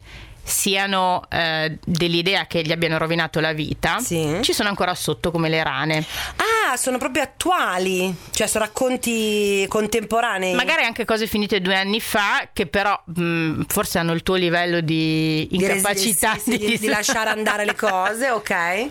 [0.42, 4.38] siano eh, dell'idea che gli abbiano rovinato la vita, Sì.
[4.42, 6.04] ci sono ancora sotto come le rane.
[6.36, 8.14] Ah, sono proprio attuali.
[8.30, 10.54] Cioè, sono racconti contemporanei.
[10.54, 14.80] Magari anche cose finite due anni fa, che però mh, forse hanno il tuo livello
[14.80, 18.90] di Di incapacità sì, sì, di, di lasciare andare le cose, ok?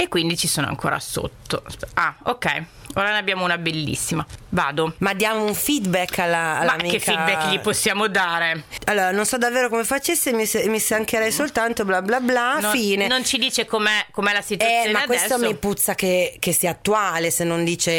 [0.00, 1.62] E quindi ci sono ancora sotto.
[1.94, 2.64] Ah, ok.
[2.94, 4.26] Ora ne abbiamo una bellissima.
[4.48, 4.94] Vado.
[4.98, 6.88] Ma diamo un feedback alla, Ma all'amica.
[6.88, 8.64] che feedback gli possiamo dare?
[8.86, 12.72] Allora, non so davvero come facesse, mi, se- mi stancherei soltanto, bla bla bla, Non,
[12.72, 13.06] fine.
[13.06, 15.48] non ci dice com'è, com'è la situazione Eh, ma questo adesso.
[15.50, 17.92] mi puzza che, che sia attuale, se non dice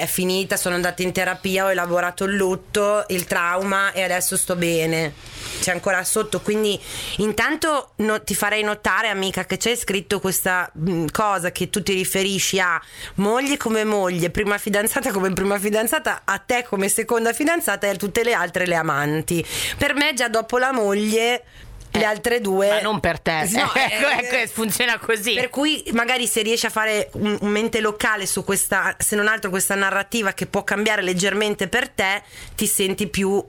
[0.00, 4.56] è finita, sono andata in terapia, ho elaborato il lutto, il trauma e adesso sto
[4.56, 5.12] bene.
[5.60, 6.80] C'è ancora sotto, quindi
[7.16, 11.92] intanto no- ti farei notare, amica, che c'è scritto questa mh, cosa che tu ti
[11.94, 12.80] riferisci a
[13.16, 17.94] moglie come moglie, prima fidanzata come prima fidanzata, a te come seconda fidanzata e a
[17.96, 19.44] tutte le altre le amanti.
[19.76, 21.44] Per me già dopo la moglie...
[21.90, 23.48] Le Eh, altre due Ma non per te.
[23.50, 25.32] No, ecco, eh, ecco, funziona così.
[25.32, 29.26] per cui magari se riesci a fare un, un mente locale su questa, se non
[29.26, 32.22] altro questa narrativa che può cambiare leggermente per te,
[32.54, 33.42] ti senti più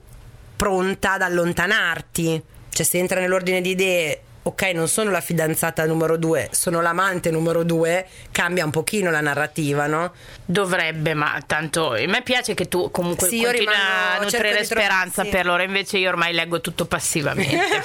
[0.55, 2.41] pronta ad allontanarti.
[2.69, 7.29] Cioè se entra nell'ordine di idee, ok, non sono la fidanzata numero due, sono l'amante
[7.29, 10.12] numero due, cambia un pochino la narrativa, no?
[10.43, 15.23] Dovrebbe, ma tanto a me piace che tu comunque Sì, continui a nutrire tro- speranza
[15.23, 15.29] sì.
[15.29, 17.57] per loro, invece io ormai leggo tutto passivamente.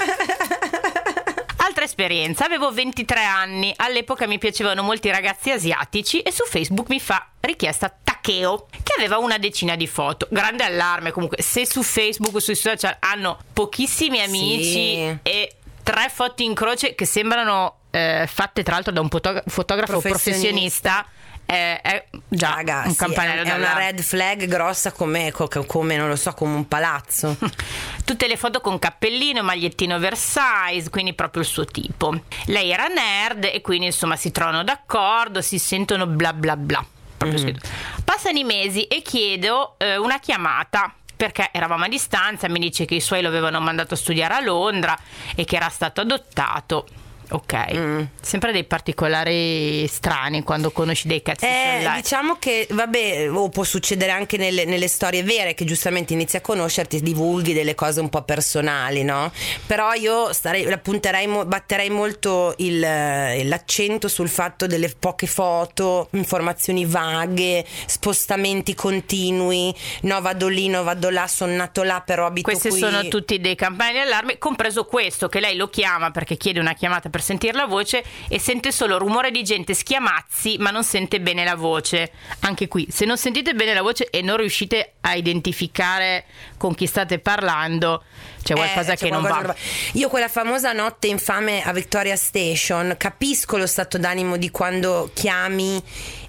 [1.57, 7.00] Altra esperienza, avevo 23 anni, all'epoca mi piacevano molti ragazzi asiatici e su Facebook mi
[7.00, 10.27] fa richiesta Takeo, che aveva una decina di foto.
[10.31, 15.18] Grande allarme comunque, se su Facebook o sui social hanno pochissimi amici Sì.
[15.22, 20.01] e tre foto in croce che sembrano eh, fatte tra l'altro da un fotogra- fotografo
[20.01, 21.05] Professionista.
[21.05, 21.07] professionista,
[21.47, 25.49] eh, è già Raga, un sì, campanello è, è una red flag grossa come, co-
[25.66, 27.37] come, non lo so, come un palazzo.
[28.05, 32.18] Tutte le foto con cappellino, magliettino oversize, quindi proprio il suo tipo.
[32.47, 36.85] Lei era nerd e quindi insomma si trovano d'accordo, si sentono bla bla bla.
[37.18, 37.66] Scritto.
[38.05, 40.94] Passano i mesi e chiedo eh, una chiamata
[41.25, 44.41] perché eravamo a distanza, mi dice che i suoi lo avevano mandato a studiare a
[44.41, 44.99] Londra
[45.35, 47.04] e che era stato adottato.
[47.31, 48.03] Ok, Mm.
[48.21, 54.11] sempre dei particolari strani quando conosci dei catfish Eh, diciamo che, vabbè, o può succedere
[54.13, 58.23] anche nelle, nelle storie vere che giustamente inizi a conoscerti, divulghi delle cose un po'
[58.23, 59.33] personali, no?
[59.67, 65.27] Però io starei, la punterei, mo- batterei molto il, eh, l'accento sul fatto delle poche
[65.27, 72.27] foto, informazioni vaghe, spostamenti continui, no vado lì, no vado là, sono nato là, però
[72.27, 72.79] abito Questi qui.
[72.79, 77.09] sono tutti dei campanelli d'allarme, compreso questo che lei lo chiama perché chiede una chiamata
[77.14, 81.44] per sentire la voce e sente solo rumore di gente schiamazzi, ma non sente bene
[81.44, 82.11] la voce.
[82.40, 86.24] Anche qui, se non sentite bene la voce e non riuscite a identificare
[86.59, 88.03] con chi state parlando,
[88.42, 89.53] c'è qualcosa Eh, che c'è non qualcosa va.
[89.55, 95.09] che Io quella famosa notte infame a Victoria Station, capisco lo stato d'animo di quando
[95.14, 95.81] chiami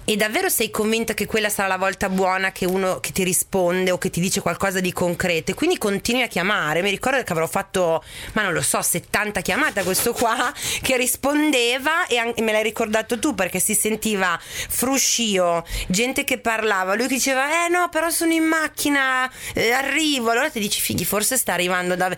[0.08, 3.90] e davvero sei convinta che quella sarà la volta buona che uno che ti risponde
[3.90, 6.80] o che ti dice qualcosa di concreto e quindi continui a chiamare.
[6.80, 10.96] Mi ricordo che avrò fatto, ma non lo so, 70 chiamate a questo qua che
[10.96, 16.94] rispondeva e, an- e me l'hai ricordato tu perché si sentiva fruscio, gente che parlava,
[16.94, 20.30] lui che diceva "Eh no, però sono in macchina, eh, arrivo".
[20.30, 22.14] Allora ti dici "Fighi, forse sta arrivando da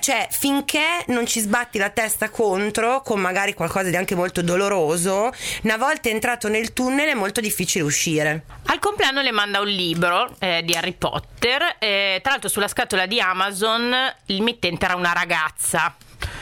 [0.00, 5.32] cioè, finché non ci sbatti la testa contro con magari qualcosa di anche molto doloroso,
[5.62, 8.44] una volta entrato nel tunnel è molto difficile uscire.
[8.66, 13.06] Al compleanno le manda un libro eh, di Harry Potter, eh, tra l'altro sulla scatola
[13.06, 13.94] di Amazon
[14.26, 15.94] il mittente era una ragazza.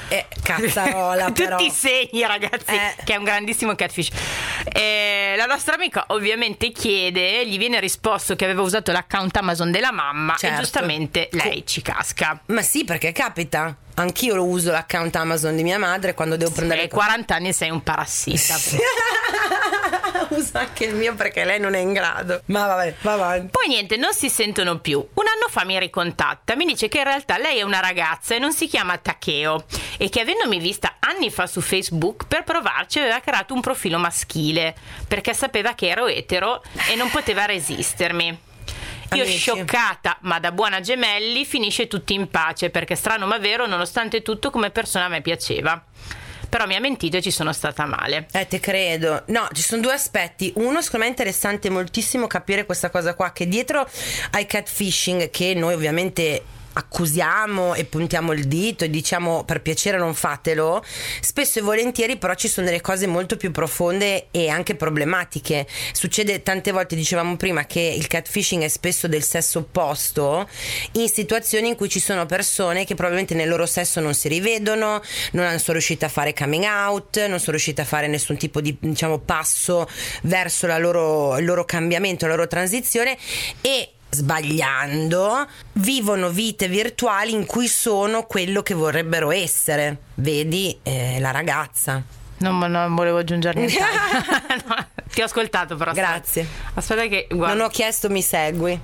[0.09, 1.57] Eh, cazzarola però.
[1.57, 2.95] Tutti i segni, ragazzi, Eh.
[3.05, 4.09] che è un grandissimo catfish.
[4.73, 9.93] Eh, la nostra amica ovviamente chiede, gli viene risposto che aveva usato l'account Amazon della
[9.93, 10.57] mamma Certo.
[10.57, 12.41] e giustamente lei ci casca.
[12.47, 13.77] Ma sì, perché capita.
[13.95, 17.71] Anch'io lo uso l'account Amazon di mia madre quando devo prendere Ai 40 anni sei
[17.71, 18.55] un parassita.
[20.31, 22.43] Uso anche il mio perché lei non è in grado.
[22.47, 23.49] Ma vabbè, va avanti.
[23.51, 24.99] Poi niente, non si sentono più.
[24.99, 28.39] Un anno fa mi ricontatta, mi dice che in realtà lei è una ragazza e
[28.39, 29.65] non si chiama Takeo
[29.99, 34.75] e che avendomi vista anni fa su Facebook per provarci aveva creato un profilo maschile
[35.07, 38.47] perché sapeva che ero etero e non poteva resistermi.
[39.15, 39.39] Io Amici.
[39.39, 44.51] scioccata, ma da buona gemelli, finisce tutti in pace perché strano ma vero, nonostante tutto
[44.51, 45.83] come persona a me piaceva.
[46.49, 48.27] Però mi ha mentito e ci sono stata male.
[48.33, 49.23] Eh, te credo.
[49.27, 50.51] No, ci sono due aspetti.
[50.57, 53.87] Uno, secondo me è interessante moltissimo capire questa cosa qua, che dietro
[54.31, 56.43] ai catfishing, che noi ovviamente
[56.79, 60.85] accusiamo e puntiamo il dito e diciamo per piacere non fatelo,
[61.21, 65.67] spesso e volentieri però ci sono delle cose molto più profonde e anche problematiche.
[65.93, 70.49] Succede tante volte, dicevamo prima, che il catfishing è spesso del sesso opposto
[70.93, 75.03] in situazioni in cui ci sono persone che probabilmente nel loro sesso non si rivedono,
[75.33, 78.77] non sono riuscite a fare coming out, non sono riuscite a fare nessun tipo di
[78.79, 79.89] diciamo passo
[80.23, 83.17] verso loro- il loro cambiamento, la loro transizione
[83.61, 91.31] e sbagliando vivono vite virtuali in cui sono quello che vorrebbero essere vedi eh, la
[91.31, 92.03] ragazza
[92.39, 93.79] Non, non volevo aggiungere niente.
[94.67, 95.91] No, ti ho ascoltato però.
[95.91, 96.09] aspetta.
[96.11, 96.47] Grazie.
[96.75, 97.55] Aspetta che guarda.
[97.55, 98.79] non ho chiesto mi segui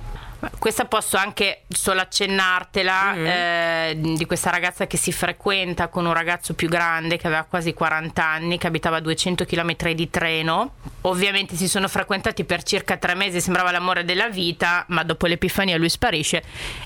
[0.57, 3.25] Questa posso anche solo accennartela Mm-hmm.
[3.25, 7.73] eh, di questa ragazza che si frequenta con un ragazzo più grande che aveva quasi
[7.73, 10.75] 40 anni, che abitava a 200 km di treno.
[11.01, 15.77] Ovviamente si sono frequentati per circa tre mesi, sembrava l'amore della vita, ma dopo l'epifania
[15.77, 16.43] lui sparisce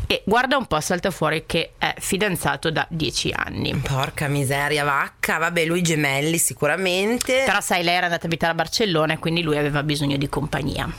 [0.07, 3.75] e guarda un po' salta fuori che è fidanzato da 10 anni.
[3.75, 8.55] porca miseria vacca vabbè lui gemelli sicuramente Però sai, lei era andata a abitare a
[8.55, 10.89] Barcellona e quindi lui aveva bisogno di compagnia.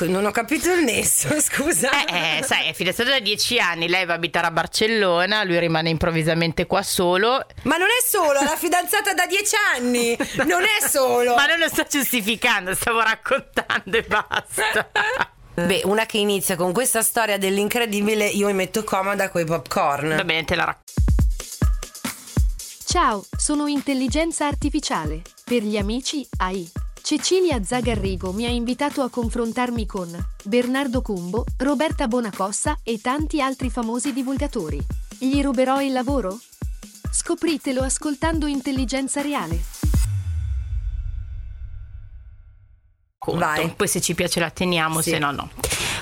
[0.00, 4.04] Non ho capito il nesso scusa Eh, eh, sai, è fidanzato da 10 anni, lei
[4.04, 7.44] va a abitare a Barcellona, lui rimane improvvisamente qua solo.
[7.62, 11.68] ma non è solo la fidanzata da dieci anni non è solo Ma non lo
[11.68, 14.90] sto giustificando, stavo raccontando e basta.
[15.54, 20.14] Beh, una che inizia con questa storia dell'incredibile, io mi metto comoda coi popcorn.
[20.14, 20.92] Va bene, te la racconto.
[22.84, 25.20] Ciao, sono intelligenza artificiale.
[25.44, 26.87] Per gli amici, AI.
[27.08, 33.70] Cecilia Zagarrigo mi ha invitato a confrontarmi con Bernardo Cumbo, Roberta Bonacossa e tanti altri
[33.70, 34.78] famosi divulgatori.
[35.18, 36.38] Gli ruberò il lavoro?
[37.10, 39.58] Scopritelo ascoltando Intelligenza Reale.
[43.26, 43.72] Vai.
[43.74, 45.12] Poi se ci piace la teniamo, Sì.
[45.12, 45.50] se no no.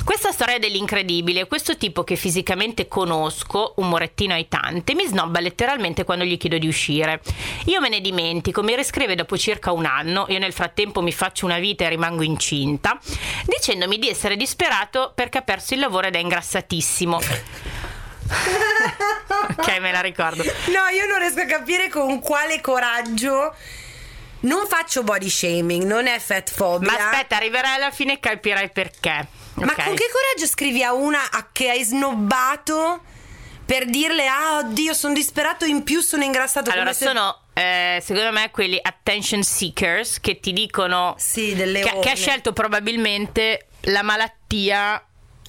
[0.06, 6.22] Questa storia dell'incredibile, questo tipo che fisicamente conosco, un morettino aitante, mi snobba letteralmente quando
[6.22, 7.20] gli chiedo di uscire.
[7.64, 11.44] Io me ne dimentico, mi riscrive dopo circa un anno, io nel frattempo mi faccio
[11.44, 12.96] una vita e rimango incinta,
[13.46, 17.16] dicendomi di essere disperato perché ha perso il lavoro ed è ingrassatissimo.
[19.58, 20.44] ok, me la ricordo.
[20.44, 23.52] No, io non riesco a capire con quale coraggio.
[24.42, 26.92] Non faccio body shaming, non è fat phobia.
[26.92, 29.45] Ma aspetta, arriverai alla fine e capirai perché.
[29.64, 29.84] Ma ok?
[29.84, 33.00] con che coraggio scrivi a una a- che hai snobbato
[33.64, 38.30] per dirle ah oddio sono disperato in più sono ingrassato Allora, se- sono eh, secondo
[38.32, 44.02] me quelli attention seekers che ti dicono Sì, delle che, che ha scelto probabilmente la
[44.02, 45.02] malattia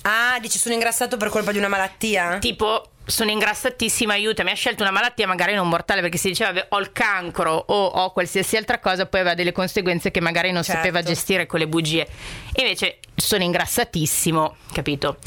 [0.03, 2.37] Ah, dici sono ingrassato per colpa di una malattia?
[2.39, 6.65] tipo sono ingrassatissima, aiutami, ha scelto una malattia magari non mortale perché si diceva "Beh,
[6.69, 10.61] ho il cancro o ho qualsiasi altra cosa, poi aveva delle conseguenze che magari non
[10.61, 10.81] Certo.
[10.81, 12.05] sapeva gestire con le bugie.
[12.55, 15.17] Invece sono ingrassatissimo, capito?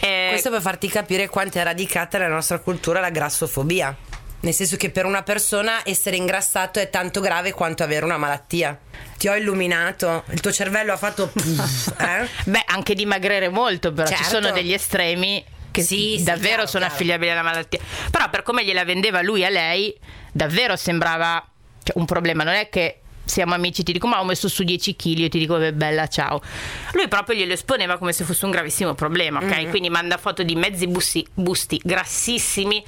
[0.00, 3.94] Eh, Questo per farti capire quanto è radicata nella nostra cultura la grassofobia.
[4.42, 8.78] Nel senso che per una persona essere ingrassato è tanto grave quanto avere una malattia.
[9.18, 12.26] Ti ho illuminato, il tuo cervello ha fatto puff, eh?
[12.46, 14.30] Beh, anche dimagrire molto, però ci Certo.
[14.30, 16.94] sono degli estremi che Sì, sì, davvero chiaro, sono chiaro.
[16.94, 17.80] affiliabili alla malattia.
[18.10, 19.96] Però per come gliela vendeva lui a lei,
[20.32, 21.44] davvero sembrava
[21.82, 22.44] cioè, un problema.
[22.44, 22.99] Non è che
[23.30, 26.06] siamo amici, ti dico ma ho messo su 10 kg, io ti dico "Beh, bella
[26.08, 26.40] ciao.
[26.92, 29.44] Lui proprio glielo esponeva come se fosse un gravissimo problema, ok?
[29.44, 29.70] Mm-hmm.
[29.70, 32.84] Quindi manda foto di mezzi busti, busti grassissimi,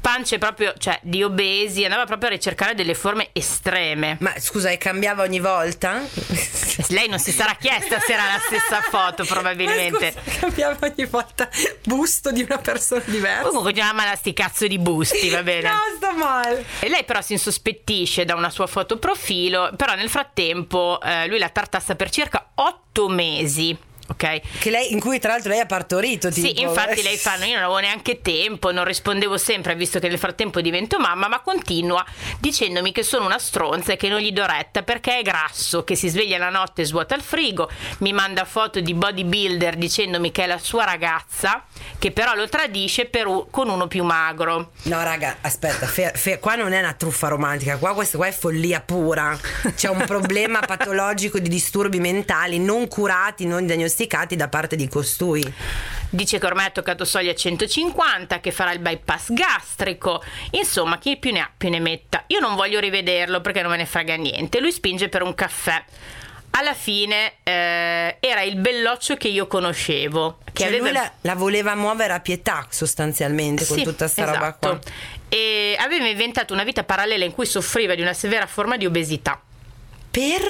[0.00, 4.16] pance proprio, cioè di obesi, andava proprio a ricercare delle forme estreme.
[4.20, 6.00] Ma scusa, e cambiava ogni volta?
[6.88, 10.12] Lei non si sarà chiesta se era la stessa foto probabilmente.
[10.12, 11.48] Scusa, cambiava ogni volta
[11.84, 13.42] busto di una persona diversa.
[13.48, 15.68] Comunque continuiamo a sti cazzo di busti, va bene?
[15.80, 16.64] No, sto male.
[16.80, 21.38] E lei però si insospettisce da una sua foto profilo, però nel frattempo eh, lui
[21.38, 23.74] la tartassa per circa otto mesi,
[24.10, 24.40] ok?
[24.58, 26.30] Che lei, in cui tra l'altro lei ha partorito.
[26.30, 26.62] Sì, tipo.
[26.62, 30.18] infatti lei fa, "No, io non avevo neanche tempo, non rispondevo sempre, visto che nel
[30.18, 32.04] frattempo divento mamma, ma continua
[32.40, 35.94] dicendomi che sono una stronza e che non gli do retta perché è grasso, che
[35.94, 40.44] si sveglia la notte e svuota il frigo, mi manda foto di bodybuilder dicendomi che
[40.44, 41.64] è la sua ragazza,
[41.98, 44.72] che però lo tradisce per u- con uno più magro.
[44.82, 48.32] No, raga, aspetta, fe- fe- qua non è una truffa romantica, qua questa qua è
[48.32, 49.38] follia pura.
[49.74, 55.42] C'è un problema patologico di disturbi mentali non curati, non diagnosticati da parte di costui.
[56.08, 60.22] Dice che ormai ha toccato soglia 150, che farà il bypass gastrico.
[60.52, 62.24] Insomma, chi più ne ha più ne metta.
[62.28, 64.60] Io non voglio rivederlo perché non me ne frega niente.
[64.60, 65.82] Lui spinge per un caffè.
[66.52, 70.38] Alla fine eh, era il belloccio che io conoscevo.
[70.52, 70.90] Che Cioè, aveva...
[70.90, 74.68] la, la voleva muovere a pietà sostanzialmente con Sì, tutta sta roba esatto.
[74.68, 74.80] qua.
[75.28, 79.40] E aveva inventato una vita parallela in cui soffriva di una severa forma di obesità.
[80.10, 80.42] Per?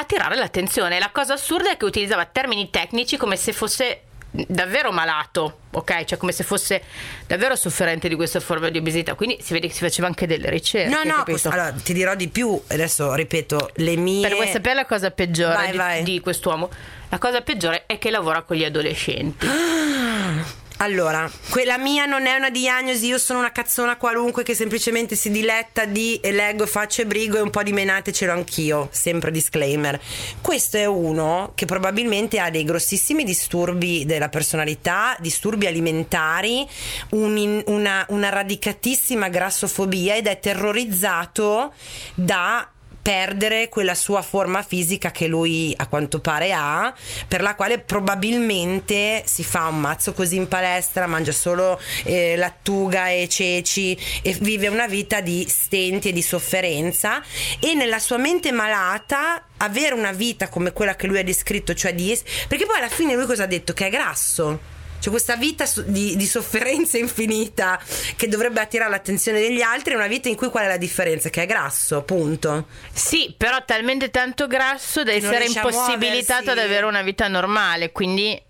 [0.00, 0.98] Attirare l'attenzione.
[0.98, 6.04] La cosa assurda è che utilizzava termini tecnici come se fosse davvero malato, ok?
[6.04, 6.82] Cioè come se fosse
[7.26, 9.14] davvero sofferente di questa forma di obesità.
[9.14, 10.94] Quindi si vede che si faceva anche delle ricerche.
[10.94, 14.26] No, no, questo- allora ti dirò di più, adesso ripeto, le mie...
[14.26, 16.02] Per vuoi sapere la cosa peggiore Vai, di, vai.
[16.02, 16.70] di quest'uomo?
[17.08, 19.46] La cosa peggiore è che lavora con gli adolescenti.
[20.82, 25.30] Allora, quella mia non è una diagnosi, io sono una cazzona qualunque che semplicemente si
[25.30, 29.30] diletta di leggo, faccio e brigo e un po' di menate ce l'ho anch'io, sempre
[29.30, 30.00] disclaimer.
[30.40, 36.66] Questo è uno che probabilmente ha dei grossissimi disturbi della personalità, disturbi alimentari,
[37.10, 41.74] un una, una radicatissima grassofobia ed è terrorizzato
[42.14, 42.66] da
[43.02, 46.94] perdere quella sua forma fisica che lui a quanto pare ha,
[47.26, 53.08] per la quale probabilmente si fa un mazzo così in palestra, mangia solo eh, lattuga
[53.08, 57.22] e ceci e vive una vita di stenti e di sofferenza
[57.58, 61.94] e nella sua mente malata avere una vita come quella che lui ha descritto, cioè
[61.94, 63.72] di es- perché poi alla fine lui cosa ha detto?
[63.72, 64.78] Che è grasso.
[65.00, 67.80] Cioè questa vita di, di sofferenza infinita
[68.16, 71.30] che dovrebbe attirare l'attenzione degli altri è una vita in cui qual è la differenza?
[71.30, 72.66] Che è grasso, punto.
[72.92, 77.92] Sì, però talmente tanto grasso da essere impossibilitato ad avere una vita normale.
[77.92, 78.40] Quindi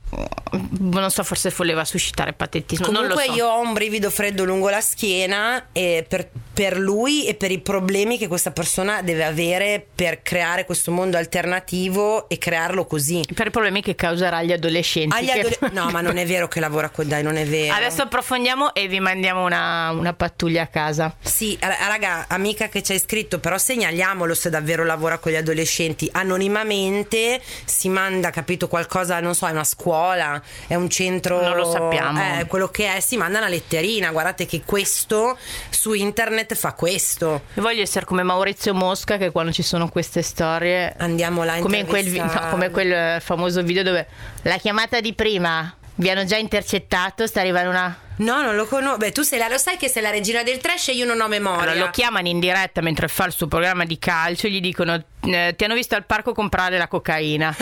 [0.79, 2.87] non so, forse voleva suscitare patetismo.
[2.87, 3.33] Comunque so.
[3.33, 7.59] io ho un brivido freddo lungo la schiena e per, per lui e per i
[7.59, 13.23] problemi che questa persona deve avere per creare questo mondo alternativo e crearlo così.
[13.35, 15.17] Per i problemi che causerà agli adolescenti.
[15.17, 17.75] Agli che- adole- no, ma non è vero che lavora con dai, non è vero.
[17.75, 21.15] Adesso approfondiamo e vi mandiamo una, una pattuglia a casa.
[21.21, 25.37] Sì, ra- raga, amica che ci hai scritto, però segnaliamolo se davvero lavora con gli
[25.37, 26.09] adolescenti.
[26.13, 31.41] Anonimamente si manda, capito, qualcosa, non so, è una scuola, è un centro.
[31.41, 32.21] Non lo sappiamo.
[32.21, 34.11] Eh, quello che è, si manda una letterina.
[34.11, 35.37] Guardate che questo
[35.71, 37.43] su internet fa questo.
[37.55, 41.59] Io voglio essere come Maurizio Mosca che quando ci sono queste storie Andiamo là a
[41.59, 44.07] come in quel, no, come quel famoso video dove
[44.43, 48.99] la chiamata di prima vi hanno già intercettato, sta arrivando una No, non lo conosco.
[48.99, 51.21] Beh, tu sei la, lo sai che sei la regina del trash e io non
[51.21, 51.71] ho memoria.
[51.71, 55.03] Allora, lo chiamano in diretta mentre fa il suo programma di calcio e gli dicono
[55.23, 57.57] eh, ti hanno visto al parco comprare la cocaina.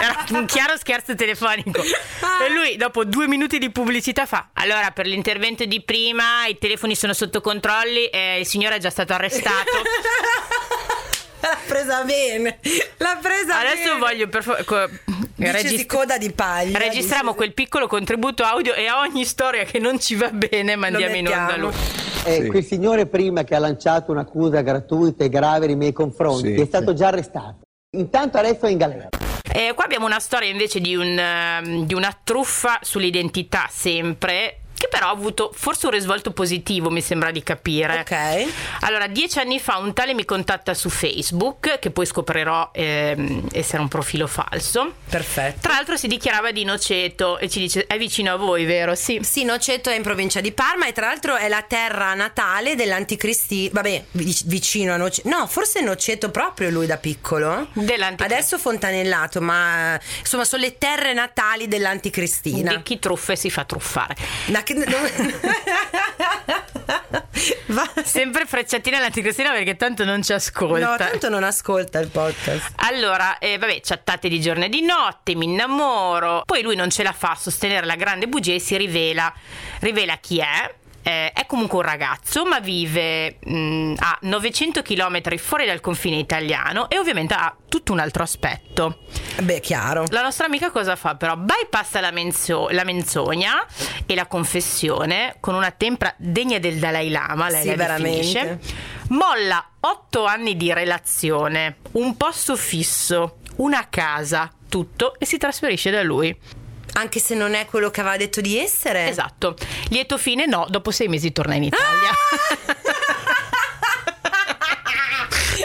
[0.00, 1.80] Era un chiaro scherzo telefonico.
[1.82, 6.94] E lui, dopo due minuti di pubblicità, fa: Allora, per l'intervento di prima, i telefoni
[6.94, 9.70] sono sotto controlli e il signore è già stato arrestato.
[11.40, 12.58] L'ha presa bene.
[12.96, 13.98] L'ha presa Adesso bene.
[13.98, 14.64] voglio per favore.
[14.64, 14.88] co-
[15.36, 16.76] registri- coda di paglia.
[16.78, 20.74] registriamo dice- quel piccolo contributo audio e a ogni storia che non ci va bene
[20.74, 21.72] mandiamo in onda lui.
[22.24, 22.46] Eh, Sì.
[22.48, 26.66] Quel signore prima che ha lanciato un'accusa gratuita e grave nei miei confronti Sì, è
[26.66, 26.96] stato sì.
[26.96, 27.60] già arrestato.
[27.96, 29.08] Intanto adesso è in galera.
[29.58, 34.60] Eh, qua abbiamo una storia invece di, un, ehm, di una truffa sull'identità sempre
[34.90, 38.46] però ha avuto forse un risvolto positivo mi sembra di capire Ok.
[38.80, 43.80] allora dieci anni fa un tale mi contatta su Facebook che poi scoprirò ehm, essere
[43.82, 45.60] un profilo falso Perfetto.
[45.62, 48.94] tra l'altro si dichiarava di Noceto e ci dice è vicino a voi vero?
[48.94, 52.74] sì Sì, Noceto è in provincia di Parma e tra l'altro è la terra natale
[52.74, 53.68] dell'anticristi.
[53.72, 55.28] Vabbè, vic- vicino a Noceto.
[55.28, 57.68] No, forse Noceto proprio lui da piccolo.
[57.72, 58.24] Dell'anticristo.
[58.34, 62.74] Adesso fontanellato, ma eh, insomma sono le terre natali dell'anticristina.
[62.76, 64.62] di chi truffa e si fa truffare che- Va-
[68.04, 72.72] sempre frecciatina all'anticristina perché tanto non ci ascolta No, tanto non ascolta il podcast.
[72.76, 76.42] Allora, eh, vabbè, chattate di giorno e di notte, mi innamoro.
[76.44, 79.32] Poi lui non ce la fa a sostenere la grande bugia e si rivela.
[79.80, 80.74] Rivela chi è.
[81.02, 86.90] Eh, è comunque un ragazzo, ma vive mh, a 900 km fuori dal confine italiano
[86.90, 88.98] e ovviamente ha tutto un altro aspetto.
[89.40, 90.04] Beh, chiaro.
[90.10, 91.36] La nostra amica cosa fa però?
[91.36, 93.64] Bypassa la, menzo- la menzogna
[94.04, 98.60] e la confessione con una tempra degna del Dalai Lama, lei Sì, la veramente.
[99.08, 106.02] Molla otto anni di relazione, un posto fisso, una casa, tutto e si trasferisce da
[106.02, 106.36] lui.
[106.94, 109.08] Anche se non è quello che aveva detto di essere.
[109.08, 109.56] Esatto.
[109.88, 112.10] Lieto fine no, dopo sei mesi torna in Italia.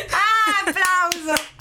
[0.10, 1.52] Ah, applauso!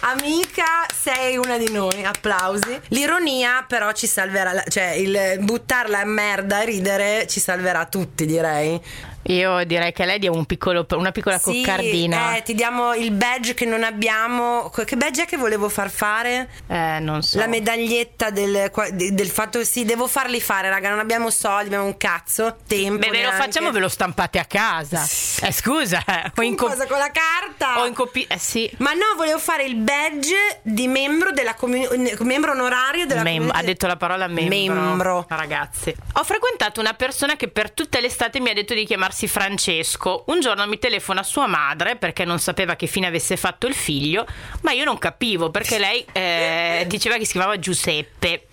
[0.00, 2.80] Amica, sei una di noi, applausi.
[2.88, 8.80] L'ironia però ci salverà, cioè il buttarla a merda a ridere ci salverà tutti, direi.
[9.24, 12.36] Io direi che a lei diamo un piccolo- una piccola Sì, coccardina.
[12.36, 14.70] eh, ti diamo il badge che non abbiamo.
[14.70, 16.48] Che badge è che volevo far fare?
[16.66, 17.38] Eh, non so.
[17.38, 21.96] La medaglietta del, del fatto sì, devo farli fare, raga, non abbiamo soldi, abbiamo un
[21.98, 22.98] cazzo, tempo.
[22.98, 25.02] Beh, ve lo facciamo, ve lo stampate a casa.
[25.42, 26.86] Eh, scusa, eh, o Con in co- cosa?
[26.86, 27.80] Con la carta?
[27.82, 28.70] o in copi- eh, sì.
[28.78, 31.86] Ma no, volevo fare il badge di membro della comuni-
[32.20, 34.74] membro onorario della Mem- community- ha detto la parola membro.
[34.74, 35.26] Membro.
[35.28, 40.24] Ragazzi, ho frequentato una persona che per tutte l'estate mi ha detto di chiamarsi Francesco.
[40.28, 44.26] Un giorno mi telefona sua madre perché non sapeva che fine avesse fatto il figlio,
[44.62, 48.46] ma io non capivo perché lei eh, diceva che si chiamava Giuseppe.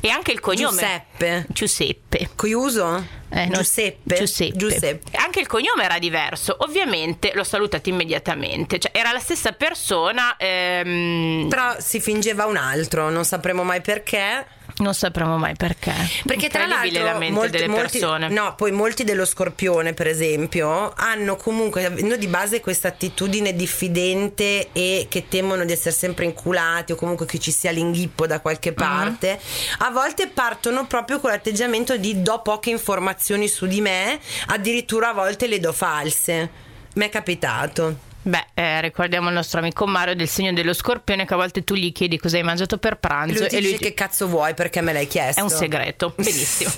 [0.00, 0.70] E anche il cognome.
[0.70, 1.46] Giuseppe.
[1.48, 2.30] Giuseppe.
[2.36, 3.04] Coiuso?
[3.28, 4.14] Eh, Giuseppe.
[4.16, 4.56] Giuseppe.
[4.56, 5.16] Giuseppe.
[5.18, 6.56] Anche il cognome era diverso.
[6.60, 8.78] Ovviamente l'ho salutato immediatamente.
[8.78, 10.36] Cioè, era la stessa persona.
[10.38, 14.46] ehm, Però si fingeva un altro, non sapremo mai perché.
[14.78, 15.92] non sapremo mai perché.
[16.24, 18.28] Perché tra l'altro la mente molti, delle molti- persone.
[18.28, 24.68] no, poi molti dello scorpione, per esempio, hanno comunque avendo di base questa attitudine diffidente
[24.72, 28.70] e che temono di essere sempre inculati o comunque che ci sia l'inghippo da qualche
[28.70, 28.76] Mhm.
[28.76, 29.40] parte.
[29.78, 35.12] A volte partono proprio con l'atteggiamento di do poche informazioni su di me, addirittura a
[35.12, 36.50] volte le do false.
[36.94, 38.06] Mi è capitato.
[38.26, 41.74] Beh, eh, ricordiamo il nostro amico Mario del segno dello scorpione che a volte tu
[41.74, 44.80] gli chiedi cosa hai mangiato per pranzo Lui e lui dice che cazzo vuoi perché
[44.80, 45.40] me l'hai chiesto.
[45.40, 46.12] è un segreto.
[46.16, 46.72] Benissimo.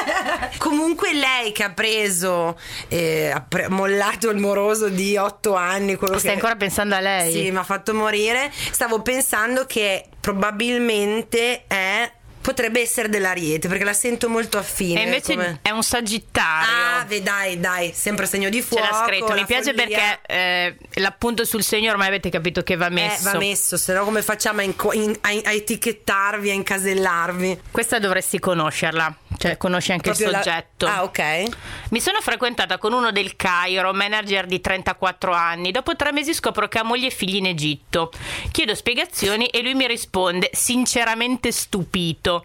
[0.56, 2.58] Comunque lei che ha preso,
[2.88, 6.36] eh, ha pre- mollato il moroso di otto anni, quello Stai che...
[6.36, 7.30] ancora pensando a lei?
[7.30, 8.50] Sì, mi ha fatto morire.
[8.70, 12.10] Stavo pensando che probabilmente è
[12.46, 15.00] potrebbe essere dell'ariete perché la sento molto affine.
[15.00, 17.00] E invece come- è un sagittario.
[17.00, 18.84] Ah, ve- dai, dai, sempre segno di Ce fuoco.
[18.88, 19.86] l'ha scritto, mi piace follia.
[19.86, 23.32] perché eh, l'appunto sul segno ormai avete capito che va Eh, messo.
[23.32, 27.60] va messo, se no come facciamo a, inco- in- a- a etichettarvi, a incasellarvi?
[27.72, 30.86] Questa dovresti conoscerla, cioè conosci anche Proprio il la- soggetto.
[30.86, 31.42] Ah, ok.
[31.90, 35.70] Mi sono frequentata con uno del Cairo, manager di 34 anni.
[35.72, 38.10] Dopo tre mesi scopro che ha moglie e figli in Egitto.
[38.50, 42.44] Chiedo spiegazioni e lui mi risponde, sinceramente stupito.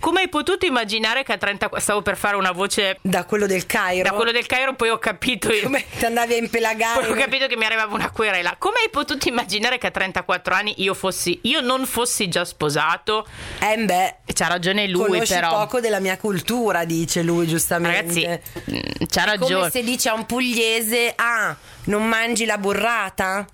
[0.00, 1.80] Come hai potuto immaginare che a 34...
[1.80, 4.08] Stavo per fare una voce Da quello del Cairo.
[4.08, 5.48] da quello del Cairo, poi ho capito...
[5.62, 7.00] Come ti andavi a impelagare?
[7.00, 8.56] Poi ho capito che mi arrivava una querela.
[8.58, 11.38] Come hai potuto immaginare che a 34 anni io fossi...
[11.44, 13.26] Io non fossi già sposato?
[13.60, 15.48] Eh beh, C'ha ragione lui, conosci però.
[15.50, 18.24] poco della mia cultura, dice lui giustamente.
[18.24, 18.78] Ragazzi, mm,
[19.10, 19.70] c'ha È come ragione.
[19.70, 21.54] se dice a un pugliese, ah,
[21.84, 23.46] non mangi la burrata?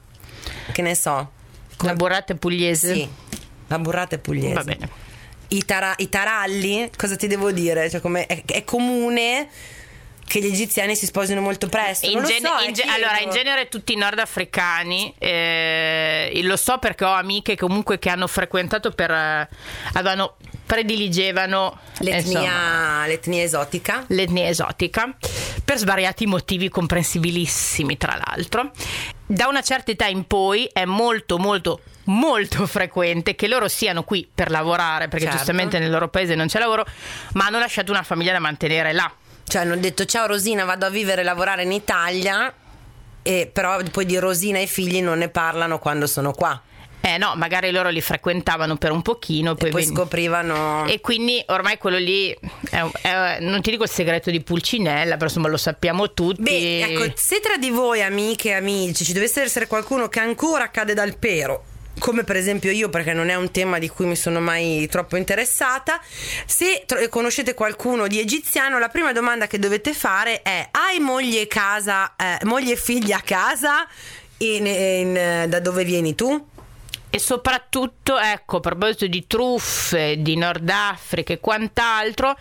[0.71, 1.33] Che ne so.
[1.79, 2.95] La burrata è pugliese?
[2.95, 3.09] Sì,
[3.67, 4.55] la burrata è pugliese.
[4.55, 4.89] Va bene.
[5.49, 7.91] I, tara- i taralli, cosa ti devo dire?
[7.91, 9.49] Cioè, come è, è comune
[10.29, 12.07] che gli egiziani si sposino molto presto.
[12.09, 17.05] In gen- so, in ge- allora, in genere tutti i nordafricani, eh, lo so perché
[17.05, 19.11] ho amiche comunque che hanno frequentato per...
[19.11, 19.49] eh,
[19.95, 20.37] avevano,
[20.71, 24.05] prediligevano l'etnia, insomma, l'etnia esotica.
[24.09, 25.13] l'etnia esotica
[25.65, 28.71] per svariati motivi comprensibilissimi tra l'altro
[29.27, 34.29] da una certa età in poi è molto molto molto frequente che loro siano qui
[34.33, 35.39] per lavorare perché Certo.
[35.39, 36.85] giustamente nel loro paese non c'è lavoro
[37.33, 39.11] ma hanno lasciato una famiglia da mantenere là
[39.45, 42.53] Cioè hanno detto ciao Rosina, vado a vivere e lavorare in Italia,
[43.23, 46.61] e però poi di Rosina e i figli non ne parlano quando sono qua.
[47.03, 50.87] Eh no magari loro li frequentavano per un pochino poi, e poi ven- scoprivano...
[50.87, 52.37] e quindi ormai quello lì
[52.71, 56.83] è, è- non ti dico il segreto di Pulcinella però insomma lo sappiamo tutti Beh,
[56.83, 60.93] ecco, se tra di voi, amiche e amici, ci dovesse essere qualcuno che ancora cade
[60.95, 61.65] dal pero,
[61.99, 65.17] come per esempio io, perché non è un tema di cui mi sono mai troppo
[65.17, 66.01] interessata,
[66.47, 71.43] se tro- conoscete qualcuno di egiziano, la prima domanda che dovete fare è: hai moglie
[71.43, 73.87] e casa, eh, moglie e figli a casa?
[74.39, 76.47] In- in- da dove vieni tu?
[77.13, 82.37] E soprattutto, ecco, a proposito di truffe, di Nord Africa e quant'altro,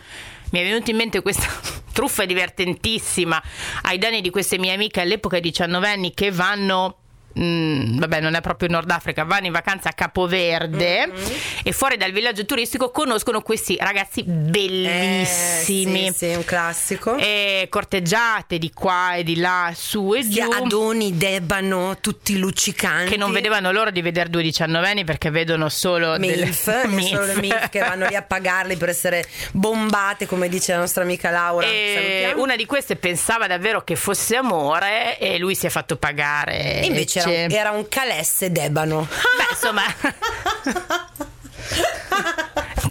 [0.51, 1.47] mi è venuta in mente questa
[1.91, 3.41] truffa divertentissima
[3.83, 6.97] ai danni di queste mie amiche all'epoca 19 anni che vanno.
[7.37, 11.31] Mm, vabbè, non è proprio in Nord Africa, vanno in vacanza a Capoverde Mm-hmm.
[11.63, 16.07] e fuori dal villaggio turistico conoscono questi ragazzi bellissimi.
[16.07, 17.15] Eh, sì, sì, un classico.
[17.17, 20.49] E corteggiate di qua e di là, su e Gli giù.
[20.49, 23.11] adoni debano, tutti luccicanti.
[23.11, 27.35] Che non vedevano l'ora di vedere due diciannovenni perché vedono solo delle- MILF, solo le
[27.35, 31.65] MILF che vanno lì a pagarli per essere bombate, come dice la nostra amica Laura.
[31.65, 36.81] E una di queste pensava davvero che fosse amore e lui si è fatto pagare.
[36.81, 39.07] E invece era, un- era un calesse d'ebano.
[39.37, 39.83] Beh, insomma,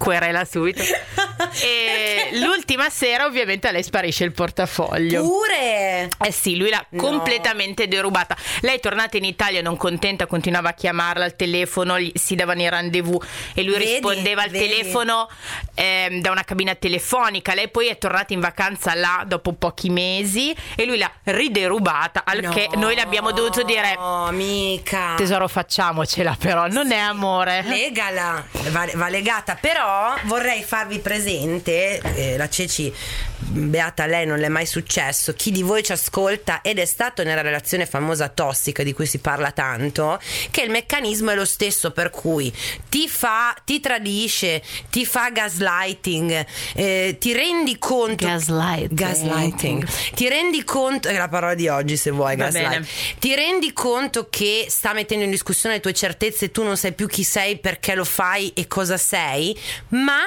[0.09, 0.81] querela subito.
[1.61, 5.21] E l'ultima sera, ovviamente, a lei sparisce il portafoglio.
[5.23, 6.09] Pure!
[6.23, 7.01] Eh sì, lui l'ha No.
[7.01, 8.35] completamente derubata.
[8.61, 12.61] Lei è tornata in Italia non contenta, continuava a chiamarla al telefono, gli- si davano
[12.61, 14.67] i rendezvous e lui Vedi, rispondeva al vedi.
[14.67, 15.29] telefono
[15.75, 17.53] ehm, da una cabina telefonica.
[17.53, 22.41] Lei poi è tornata in vacanza là dopo pochi mesi e lui l'ha riderubata, al
[22.49, 25.13] che No, noi le abbiamo dovuto dire amica.
[25.15, 27.63] tesoro facciamocela però, non è amore.
[27.63, 32.93] Legala, va, va legata, però vorrei farvi presente, eh, la Ceci,
[33.37, 37.23] beata lei, non le è mai successo, chi di voi ci ascolta ed è stato
[37.23, 40.19] nella relazione famosa tossica di cui si parla tanto,
[40.51, 42.53] che il meccanismo è lo stesso per cui
[42.89, 46.45] ti fa, ti tradisce, ti fa gaslighting,
[46.75, 48.25] eh, ti rendi conto...
[48.25, 48.93] Gaslighting.
[48.93, 49.87] Gaslighting.
[50.13, 52.69] Ti rendi conto, è la parola di oggi se vuoi, Va gaslight.
[52.69, 52.87] bene.
[53.19, 56.93] Ti rendi conto che sta mettendo in discussione le tue certezze e tu non sai
[56.93, 59.57] più chi sei, perché lo fai e cosa sei,
[59.89, 60.19] ma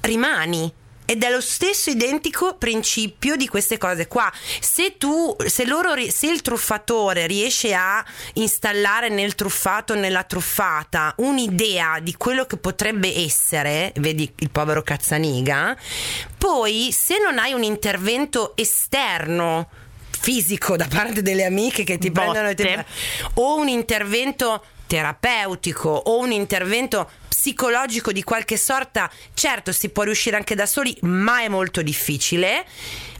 [0.00, 0.72] rimani.
[1.10, 4.32] Ed è lo stesso identico principio di queste cose qua.
[4.60, 8.04] Se tu, se loro, se il truffatore riesce a
[8.34, 15.76] installare nel truffato, nella truffata, un'idea di quello che potrebbe essere, vedi il povero Cazzaniga,
[16.38, 19.68] poi se non hai un intervento esterno
[20.16, 22.30] fisico da parte delle amiche che ti Botte.
[22.30, 22.84] prendono e ti-
[23.34, 30.34] o un intervento terapeutico o un intervento psicologico di qualche sorta, certo si può riuscire
[30.34, 32.64] anche da soli, ma è molto difficile.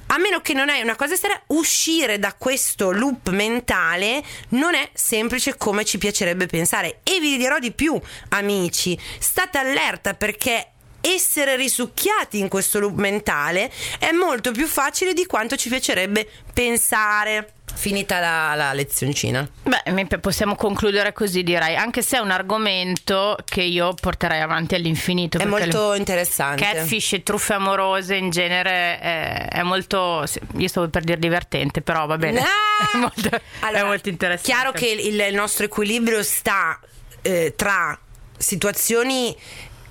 [0.06, 4.90] A meno che non hai una cosa esterna, uscire da questo loop mentale non è
[4.92, 6.98] semplice come ci piacerebbe pensare.
[7.04, 7.96] E vi dirò di più,
[8.30, 15.24] amici, state allerta perché essere risucchiati in questo loop mentale è molto più facile di
[15.24, 17.59] quanto ci piacerebbe pensare.
[17.80, 19.48] Finita la, la lezioncina.
[19.62, 25.38] Beh, possiamo concludere così direi, anche se è un argomento che io porterei avanti all'infinito.
[25.38, 26.62] È molto interessante.
[26.62, 30.26] Catfish e truffe amorose in genere è, è molto.
[30.58, 32.40] Io stavo per dire divertente, però va bene.
[32.40, 32.68] Ah!
[32.92, 34.50] È, molto, è Allora, molto interessante.
[34.50, 36.78] Chiaro che il, il nostro equilibrio sta
[37.20, 37.98] eh, tra
[38.36, 39.36] situazioni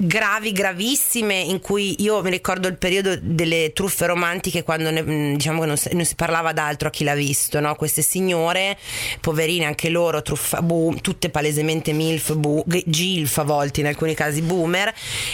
[0.02, 5.36] gravi, gravissime, in cui io mi ricordo il periodo delle truffe romantiche quando ne- mh,
[5.36, 7.76] diciamo che non si, non si parlava d'altro a chi l'ha visto, no?
[7.76, 8.78] Queste signore,
[9.20, 14.42] poverine anche loro, truffa, boom, tutte palesemente MILF, g- GILF a volte, in alcuni casi
[14.42, 14.94] boomer,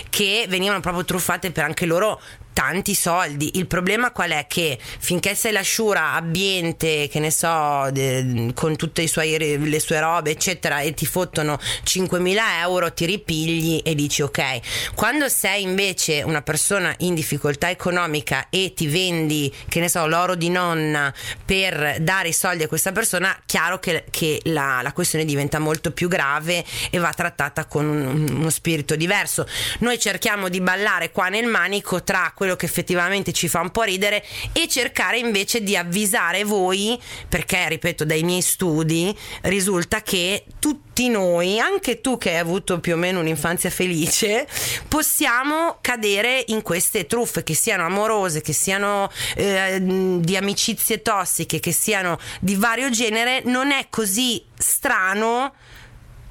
[0.09, 2.19] che venivano proprio truffate per anche loro
[2.55, 3.57] tanti soldi.
[3.57, 4.45] Il problema qual è?
[4.47, 9.99] Che finché sei la sciura abbiente, che ne so, de- con tutte suoi- le sue
[9.99, 14.93] robe, eccetera, e ti fottono 5.000 euro, ti ripigli e dici ok.
[14.95, 20.35] Quando sei invece una persona in difficoltà economica e ti vendi, che ne so, l'oro
[20.35, 25.25] di nonna per dare i soldi a questa persona, chiaro che, che la, la questione
[25.25, 29.45] diventa molto più grave e va trattata con un- uno spirito diverso.
[29.79, 33.71] Noi cerchiamo di ballare qua nel manico tra quello quello che effettivamente ci fa un
[33.71, 34.23] po' ridere
[34.53, 41.59] e cercare invece di avvisare voi, perché ripeto, dai miei studi risulta che tutti noi,
[41.59, 44.47] anche tu che hai avuto più o meno un'infanzia felice,
[44.87, 51.71] possiamo cadere in queste truffe, che siano amorose, che siano eh, di amicizie tossiche, che
[51.71, 55.53] siano di vario genere, non è così strano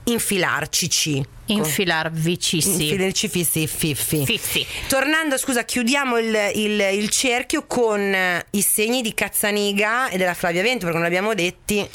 [0.05, 1.23] infilarcici.
[1.47, 2.85] Infilarvici, sì.
[2.89, 4.25] Infilarci fissi fiffi.
[4.25, 4.67] Fiffi.
[4.89, 10.35] Tornando, scusa, chiudiamo il, il- il cerchio con eh, i segni di Cazzaniga e della
[10.35, 11.87] Flavia Vento, perché non l'abbiamo detti.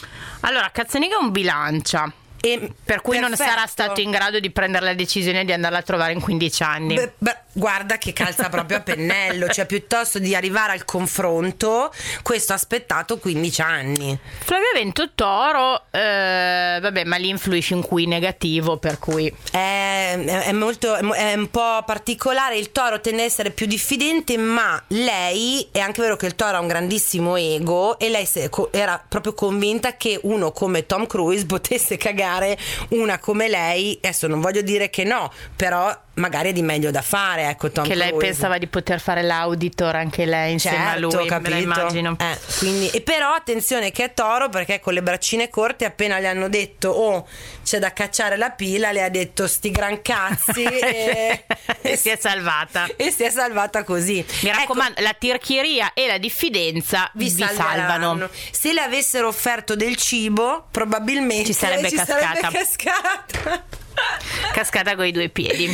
[0.42, 2.12] Allora, Cazzaniga è un bilancia.
[2.42, 3.50] E Per cui non perfetto.
[3.50, 6.96] sarà stato in grado di prendere la decisione di andarla a trovare in 15 anni.
[6.96, 12.54] Beh, beh, guarda che calza proprio a pennello, cioè piuttosto di arrivare al confronto, questo
[12.54, 14.18] ha aspettato 15 anni.
[14.40, 20.52] Flavio Vento Toro, eh, vabbè, ma lì influisce in cui negativo, per cui È, è-
[20.54, 22.58] molto, è un po' particolare.
[22.58, 26.58] Il toro tende ad essere più diffidente, ma lei è anche vero che il toro
[26.58, 28.28] ha un grandissimo ego e lei
[28.72, 32.28] era proprio convinta che uno come Tom Cruise potesse cagare
[32.90, 33.98] una come lei.
[34.02, 37.48] Adesso non voglio dire che no, però magari è di meglio da fare.
[37.50, 38.28] Ecco, Tom che lei Cruise.
[38.28, 41.56] pensava di poter fare l'auditor anche lei insieme a Certo, lui, capito.
[41.56, 42.16] immagino.
[42.20, 46.28] Eh, quindi- e però attenzione che è toro perché con le braccine corte appena le
[46.28, 47.28] hanno detto oh
[47.64, 51.46] c'è da cacciare la pila le ha detto sti gran cazzi e,
[51.82, 52.88] E si è salvata.
[52.96, 57.44] e si è salvata così Mi Ecco, raccomando, la tirchieria e la diffidenza vi, vi,
[57.48, 58.30] salvano.
[58.52, 62.50] se le avessero offerto del cibo probabilmente Ci sarebbe cascata.
[62.52, 63.64] cascata.
[64.54, 65.68] Cascata con i due piedi.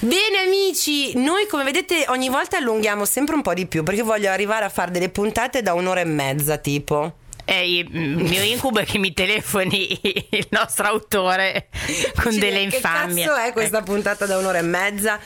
[0.00, 4.30] Bene amici, noi come vedete ogni volta allunghiamo sempre un po' di più perché voglio
[4.30, 7.14] arrivare a fare delle puntate da un'ora e mezza tipo.
[7.46, 9.98] E il mio incubo è che mi telefoni
[10.30, 11.68] il nostro autore
[12.22, 13.26] con delle che infamie.
[13.26, 13.92] cazzo è questa Ecco.
[13.92, 15.18] puntata da un'ora e mezza?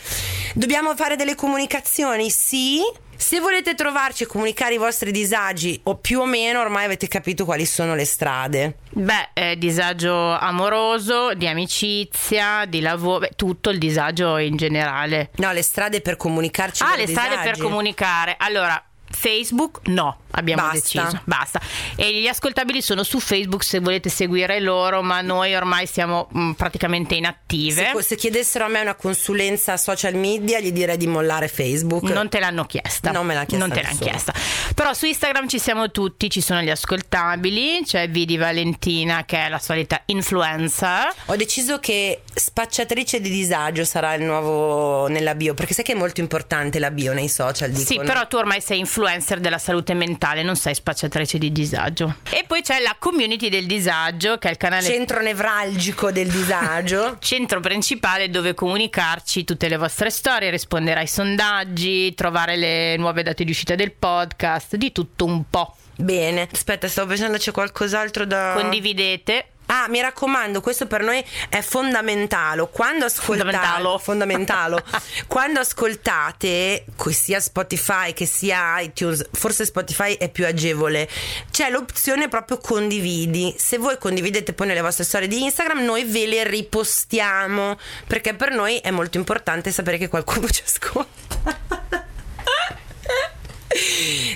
[0.55, 2.31] Dobbiamo fare delle comunicazioni?
[2.31, 2.81] Sì.
[3.21, 7.45] Se volete trovarci e comunicare i vostri disagi, o più o meno ormai avete capito
[7.45, 8.77] quali sono le strade.
[8.91, 15.31] Beh, eh, disagio amoroso, di amicizia, di lavoro, beh, tutto il disagio in generale.
[15.37, 16.83] No, le strade per comunicarci.
[16.85, 17.51] Ah, le veri strade disagi.
[17.51, 18.37] per comunicare.
[18.39, 18.81] Allora,
[19.11, 20.75] Facebook no, abbiamo Basta.
[20.75, 21.61] deciso, basta.
[21.97, 26.53] E gli ascoltabili sono su Facebook se volete seguire loro, ma noi ormai siamo mm,
[26.53, 27.93] praticamente inattive.
[27.95, 32.03] Se, se chiedessero a me una consulenza social media, gli direi di mollare Facebook.
[32.11, 33.11] Non te l'hanno chiesta.
[33.11, 34.33] Non me l'ha chiesta Non te l'hanno chiesta.
[34.75, 39.49] Però su Instagram ci siamo tutti, ci sono gli ascoltabili, c'è Vidi Valentina che è
[39.49, 41.13] la solita influencer.
[41.27, 45.97] Ho deciso che spacciatrice di disagio sarà il nuovo nella bio, perché sai che è
[45.97, 47.75] molto importante la bio nei social.
[47.75, 48.07] Sì, dicono.
[48.07, 48.98] però tu ormai sei influencer
[49.39, 52.17] della salute mentale, non sei spacciatrice di disagio.
[52.31, 57.17] E poi c'è la community del disagio, che è il canale Centro nevralgico del disagio.
[57.21, 63.45] centro principale dove comunicarci tutte le vostre storie, rispondere ai sondaggi, trovare le nuove date
[63.45, 65.77] di uscita del podcast, di tutto un po'.
[65.97, 68.55] Bene, aspetta, stavo pensando c'è qualcos'altro da.
[68.57, 69.47] Condividete.
[69.71, 72.69] Ah, mi raccomando, questo per noi è fondamentale.
[72.71, 73.99] Quando ascoltate, Fondamentalo.
[73.99, 74.83] fondamentalo.
[75.29, 81.07] quando ascoltate, sia Spotify che sia iTunes, forse Spotify è più agevole.
[81.51, 83.55] C'è l'opzione proprio condividi.
[83.59, 87.79] Se voi condividete poi nelle vostre storie di Instagram, noi ve le ripostiamo.
[88.07, 92.07] Perché per noi è molto importante sapere che qualcuno ci ascolta.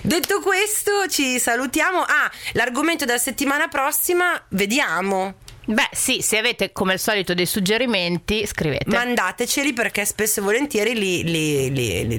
[0.03, 2.01] Detto questo, ci salutiamo.
[2.01, 5.35] Ah, l'argomento della settimana prossima, vediamo.
[5.65, 8.85] Beh, sì, se avete come al solito dei suggerimenti, scrivete.
[8.87, 11.23] Mandateceli perché spesso e volentieri li.
[11.23, 11.73] li.
[11.73, 12.07] li.
[12.07, 12.19] li.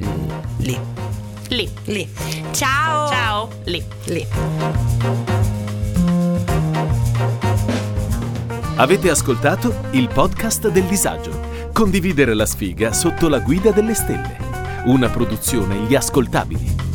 [0.59, 0.79] li.
[1.49, 1.69] lì.
[1.85, 2.09] li.
[2.51, 3.09] Ciao!
[3.09, 3.83] Ciao, lì.
[4.05, 4.27] Lì.
[8.75, 11.69] Avete ascoltato il podcast del disagio.
[11.73, 14.37] Condividere la sfiga sotto la guida delle stelle.
[14.85, 16.92] Una produzione Gli Ascoltabili.